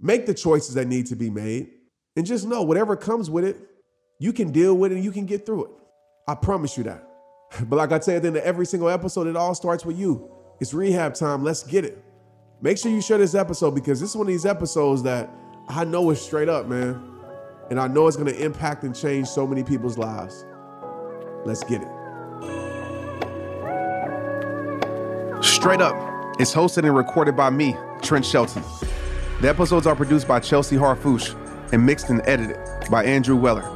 make 0.00 0.26
the 0.26 0.34
choices 0.34 0.74
that 0.74 0.86
need 0.86 1.06
to 1.06 1.16
be 1.16 1.30
made, 1.30 1.70
and 2.16 2.24
just 2.24 2.46
know 2.46 2.62
whatever 2.62 2.96
comes 2.96 3.28
with 3.28 3.44
it, 3.44 3.58
you 4.18 4.32
can 4.32 4.50
deal 4.50 4.74
with 4.74 4.92
it 4.92 4.96
and 4.96 5.04
you 5.04 5.12
can 5.12 5.26
get 5.26 5.44
through 5.44 5.66
it. 5.66 5.70
I 6.26 6.34
promise 6.34 6.76
you 6.76 6.84
that. 6.84 7.02
But 7.68 7.76
like 7.76 7.92
I 7.92 8.00
say 8.00 8.16
at 8.16 8.22
the 8.22 8.28
end 8.28 8.36
of 8.36 8.42
every 8.42 8.66
single 8.66 8.88
episode, 8.88 9.28
it 9.28 9.36
all 9.36 9.54
starts 9.54 9.84
with 9.84 9.96
you. 9.96 10.28
It's 10.60 10.74
rehab 10.74 11.14
time. 11.14 11.44
Let's 11.44 11.62
get 11.62 11.84
it. 11.84 12.02
Make 12.62 12.78
sure 12.78 12.90
you 12.90 13.02
share 13.02 13.18
this 13.18 13.34
episode 13.34 13.72
because 13.72 14.00
this 14.00 14.10
is 14.10 14.16
one 14.16 14.26
of 14.26 14.32
these 14.32 14.46
episodes 14.46 15.02
that 15.02 15.28
I 15.68 15.84
know 15.84 16.08
is 16.10 16.20
straight 16.20 16.48
up, 16.48 16.66
man. 16.66 17.02
And 17.68 17.78
I 17.78 17.86
know 17.86 18.06
it's 18.06 18.16
going 18.16 18.32
to 18.32 18.44
impact 18.44 18.82
and 18.82 18.96
change 18.96 19.28
so 19.28 19.46
many 19.46 19.62
people's 19.62 19.98
lives. 19.98 20.46
Let's 21.44 21.62
get 21.64 21.82
it. 21.82 21.88
Straight 25.44 25.82
Up 25.82 26.40
is 26.40 26.54
hosted 26.54 26.84
and 26.84 26.96
recorded 26.96 27.36
by 27.36 27.50
me, 27.50 27.76
Trent 28.00 28.24
Shelton. 28.24 28.62
The 29.42 29.48
episodes 29.48 29.86
are 29.86 29.94
produced 29.94 30.26
by 30.26 30.40
Chelsea 30.40 30.76
Harfouche 30.76 31.34
and 31.72 31.84
mixed 31.84 32.08
and 32.08 32.22
edited 32.24 32.58
by 32.90 33.04
Andrew 33.04 33.36
Weller. 33.36 33.70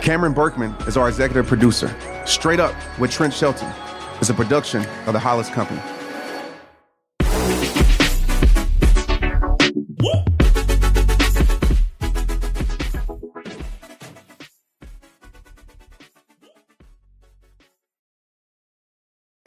Cameron 0.00 0.34
Berkman 0.34 0.72
is 0.86 0.96
our 0.96 1.08
executive 1.08 1.46
producer. 1.46 1.92
Straight 2.26 2.60
Up 2.60 2.74
with 3.00 3.10
Trent 3.10 3.34
Shelton 3.34 3.72
is 4.20 4.30
a 4.30 4.34
production 4.34 4.86
of 5.06 5.14
the 5.14 5.18
Hollis 5.18 5.48
Company. 5.48 5.80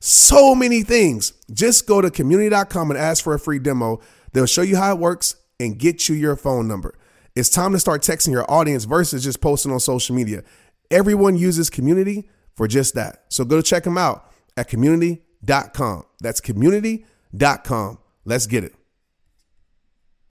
so 0.00 0.54
many 0.54 0.82
things. 0.82 1.32
Just 1.52 1.86
go 1.86 2.00
to 2.00 2.10
community.com 2.10 2.90
and 2.90 2.98
ask 2.98 3.22
for 3.22 3.34
a 3.34 3.38
free 3.38 3.58
demo. 3.58 4.00
They'll 4.32 4.46
show 4.46 4.62
you 4.62 4.76
how 4.76 4.92
it 4.92 4.98
works 4.98 5.36
and 5.58 5.78
get 5.78 6.08
you 6.08 6.14
your 6.14 6.36
phone 6.36 6.66
number. 6.66 6.98
It's 7.36 7.48
time 7.48 7.72
to 7.72 7.78
start 7.78 8.02
texting 8.02 8.32
your 8.32 8.50
audience 8.50 8.84
versus 8.84 9.22
just 9.22 9.40
posting 9.40 9.72
on 9.72 9.80
social 9.80 10.16
media. 10.16 10.42
Everyone 10.90 11.36
uses 11.36 11.70
community 11.70 12.28
for 12.54 12.66
just 12.66 12.94
that. 12.94 13.24
So 13.28 13.44
go 13.44 13.56
to 13.56 13.62
check 13.62 13.84
them 13.84 13.96
out 13.96 14.28
at 14.56 14.68
community.com 14.68 15.26
community.com. 15.46 16.04
That's 16.20 16.40
community.com. 16.40 17.98
Let's 18.24 18.46
get 18.46 18.64
it. 18.64 18.74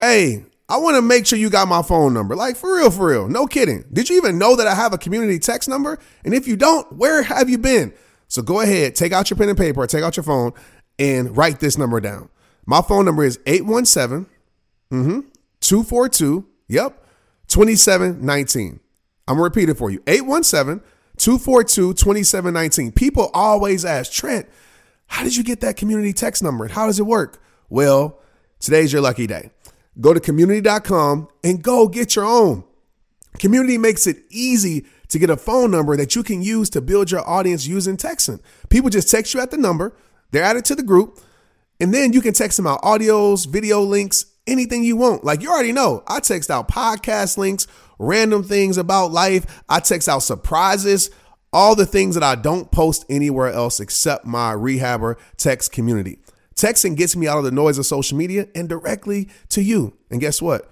Hey, 0.00 0.44
I 0.68 0.78
want 0.78 0.96
to 0.96 1.02
make 1.02 1.26
sure 1.26 1.38
you 1.38 1.50
got 1.50 1.68
my 1.68 1.82
phone 1.82 2.14
number. 2.14 2.34
Like 2.34 2.56
for 2.56 2.76
real, 2.76 2.90
for 2.90 3.08
real. 3.08 3.28
No 3.28 3.46
kidding. 3.46 3.84
Did 3.92 4.08
you 4.08 4.16
even 4.16 4.38
know 4.38 4.56
that 4.56 4.66
I 4.66 4.74
have 4.74 4.92
a 4.92 4.98
community 4.98 5.38
text 5.38 5.68
number? 5.68 5.98
And 6.24 6.34
if 6.34 6.48
you 6.48 6.56
don't, 6.56 6.90
where 6.92 7.22
have 7.22 7.48
you 7.48 7.58
been? 7.58 7.92
So 8.32 8.40
go 8.40 8.62
ahead, 8.62 8.94
take 8.94 9.12
out 9.12 9.28
your 9.28 9.36
pen 9.36 9.50
and 9.50 9.58
paper, 9.58 9.86
take 9.86 10.02
out 10.02 10.16
your 10.16 10.24
phone, 10.24 10.54
and 10.98 11.36
write 11.36 11.60
this 11.60 11.76
number 11.76 12.00
down. 12.00 12.30
My 12.64 12.80
phone 12.80 13.04
number 13.04 13.24
is 13.24 13.38
817 13.44 14.24
mm-hmm, 14.90 15.20
242, 15.60 16.46
yep, 16.66 17.06
2719. 17.48 18.80
I'm 19.28 19.34
gonna 19.34 19.42
repeat 19.42 19.68
it 19.68 19.76
for 19.76 19.90
you. 19.90 20.02
817 20.06 20.82
242 21.18 21.92
2719. 21.92 22.92
People 22.92 23.30
always 23.34 23.84
ask, 23.84 24.10
Trent, 24.10 24.48
how 25.08 25.24
did 25.24 25.36
you 25.36 25.44
get 25.44 25.60
that 25.60 25.76
community 25.76 26.14
text 26.14 26.42
number? 26.42 26.68
How 26.68 26.86
does 26.86 26.98
it 26.98 27.04
work? 27.04 27.38
Well, 27.68 28.18
today's 28.60 28.94
your 28.94 29.02
lucky 29.02 29.26
day. 29.26 29.50
Go 30.00 30.14
to 30.14 30.20
community.com 30.20 31.28
and 31.44 31.62
go 31.62 31.86
get 31.86 32.16
your 32.16 32.24
own. 32.24 32.64
Community 33.38 33.76
makes 33.76 34.06
it 34.06 34.22
easy 34.30 34.86
to 35.12 35.18
get 35.18 35.30
a 35.30 35.36
phone 35.36 35.70
number 35.70 35.94
that 35.94 36.16
you 36.16 36.22
can 36.22 36.42
use 36.42 36.70
to 36.70 36.80
build 36.80 37.10
your 37.10 37.28
audience 37.28 37.66
using 37.66 37.98
texting. 37.98 38.40
People 38.70 38.88
just 38.88 39.10
text 39.10 39.34
you 39.34 39.40
at 39.40 39.50
the 39.50 39.58
number, 39.58 39.94
they're 40.30 40.42
added 40.42 40.64
to 40.64 40.74
the 40.74 40.82
group, 40.82 41.20
and 41.78 41.92
then 41.92 42.14
you 42.14 42.22
can 42.22 42.32
text 42.32 42.56
them 42.56 42.66
out 42.66 42.80
audios, 42.80 43.46
video 43.46 43.82
links, 43.82 44.24
anything 44.46 44.82
you 44.82 44.96
want. 44.96 45.22
Like 45.22 45.42
you 45.42 45.50
already 45.50 45.72
know, 45.72 46.02
I 46.06 46.20
text 46.20 46.50
out 46.50 46.66
podcast 46.66 47.36
links, 47.36 47.66
random 47.98 48.42
things 48.42 48.78
about 48.78 49.12
life, 49.12 49.62
I 49.68 49.80
text 49.80 50.08
out 50.08 50.20
surprises, 50.20 51.10
all 51.52 51.76
the 51.76 51.84
things 51.84 52.14
that 52.14 52.24
I 52.24 52.34
don't 52.34 52.70
post 52.70 53.04
anywhere 53.10 53.52
else 53.52 53.80
except 53.80 54.24
my 54.24 54.54
rehabber 54.54 55.16
text 55.36 55.72
community. 55.72 56.20
Texting 56.54 56.96
gets 56.96 57.14
me 57.16 57.28
out 57.28 57.36
of 57.36 57.44
the 57.44 57.50
noise 57.50 57.76
of 57.76 57.84
social 57.84 58.16
media 58.16 58.48
and 58.54 58.66
directly 58.66 59.28
to 59.50 59.62
you. 59.62 59.94
And 60.10 60.22
guess 60.22 60.40
what? 60.40 60.70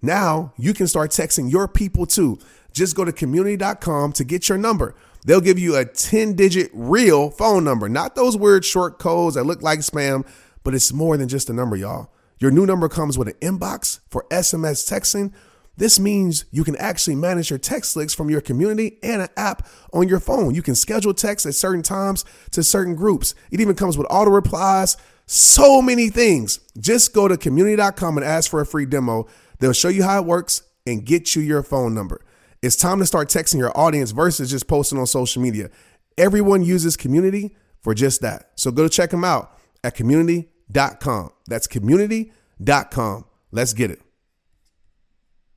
Now 0.00 0.52
you 0.56 0.74
can 0.74 0.86
start 0.86 1.10
texting 1.10 1.50
your 1.50 1.66
people 1.66 2.06
too. 2.06 2.38
Just 2.72 2.96
go 2.96 3.04
to 3.04 3.12
community.com 3.12 4.12
to 4.12 4.24
get 4.24 4.48
your 4.48 4.58
number. 4.58 4.94
They'll 5.24 5.40
give 5.40 5.58
you 5.58 5.76
a 5.76 5.84
10 5.84 6.34
digit 6.34 6.70
real 6.72 7.30
phone 7.30 7.64
number, 7.64 7.88
not 7.88 8.14
those 8.14 8.36
weird 8.36 8.64
short 8.64 8.98
codes 8.98 9.34
that 9.34 9.44
look 9.44 9.62
like 9.62 9.80
spam, 9.80 10.26
but 10.64 10.74
it's 10.74 10.92
more 10.92 11.16
than 11.16 11.28
just 11.28 11.50
a 11.50 11.52
number, 11.52 11.76
y'all. 11.76 12.10
Your 12.38 12.50
new 12.50 12.64
number 12.64 12.88
comes 12.88 13.18
with 13.18 13.28
an 13.28 13.34
inbox 13.34 14.00
for 14.08 14.24
SMS 14.30 14.90
texting. 14.90 15.32
This 15.76 16.00
means 16.00 16.46
you 16.50 16.64
can 16.64 16.76
actually 16.76 17.16
manage 17.16 17.50
your 17.50 17.58
text 17.58 17.96
links 17.96 18.14
from 18.14 18.30
your 18.30 18.40
community 18.40 18.98
and 19.02 19.22
an 19.22 19.28
app 19.36 19.66
on 19.92 20.08
your 20.08 20.20
phone. 20.20 20.54
You 20.54 20.62
can 20.62 20.74
schedule 20.74 21.14
texts 21.14 21.46
at 21.46 21.54
certain 21.54 21.82
times 21.82 22.24
to 22.52 22.62
certain 22.62 22.94
groups. 22.94 23.34
It 23.50 23.60
even 23.60 23.74
comes 23.74 23.96
with 23.96 24.06
auto 24.10 24.30
replies, 24.30 24.96
so 25.26 25.80
many 25.80 26.08
things. 26.08 26.60
Just 26.78 27.14
go 27.14 27.28
to 27.28 27.36
community.com 27.36 28.16
and 28.16 28.26
ask 28.26 28.50
for 28.50 28.60
a 28.60 28.66
free 28.66 28.86
demo. 28.86 29.26
They'll 29.58 29.72
show 29.72 29.88
you 29.88 30.02
how 30.02 30.20
it 30.20 30.26
works 30.26 30.62
and 30.86 31.04
get 31.04 31.36
you 31.36 31.42
your 31.42 31.62
phone 31.62 31.94
number. 31.94 32.22
It's 32.62 32.76
time 32.76 32.98
to 32.98 33.06
start 33.06 33.28
texting 33.28 33.58
your 33.58 33.76
audience 33.76 34.10
versus 34.10 34.50
just 34.50 34.66
posting 34.66 34.98
on 34.98 35.06
social 35.06 35.40
media. 35.40 35.70
Everyone 36.18 36.62
uses 36.62 36.96
community 36.96 37.56
for 37.80 37.94
just 37.94 38.20
that. 38.20 38.50
So 38.56 38.70
go 38.70 38.82
to 38.82 38.88
check 38.90 39.10
them 39.10 39.24
out 39.24 39.58
at 39.82 39.94
community.com. 39.94 41.30
That's 41.46 41.66
community.com. 41.66 43.24
Let's 43.50 43.72
get 43.72 43.90
it. 43.90 44.02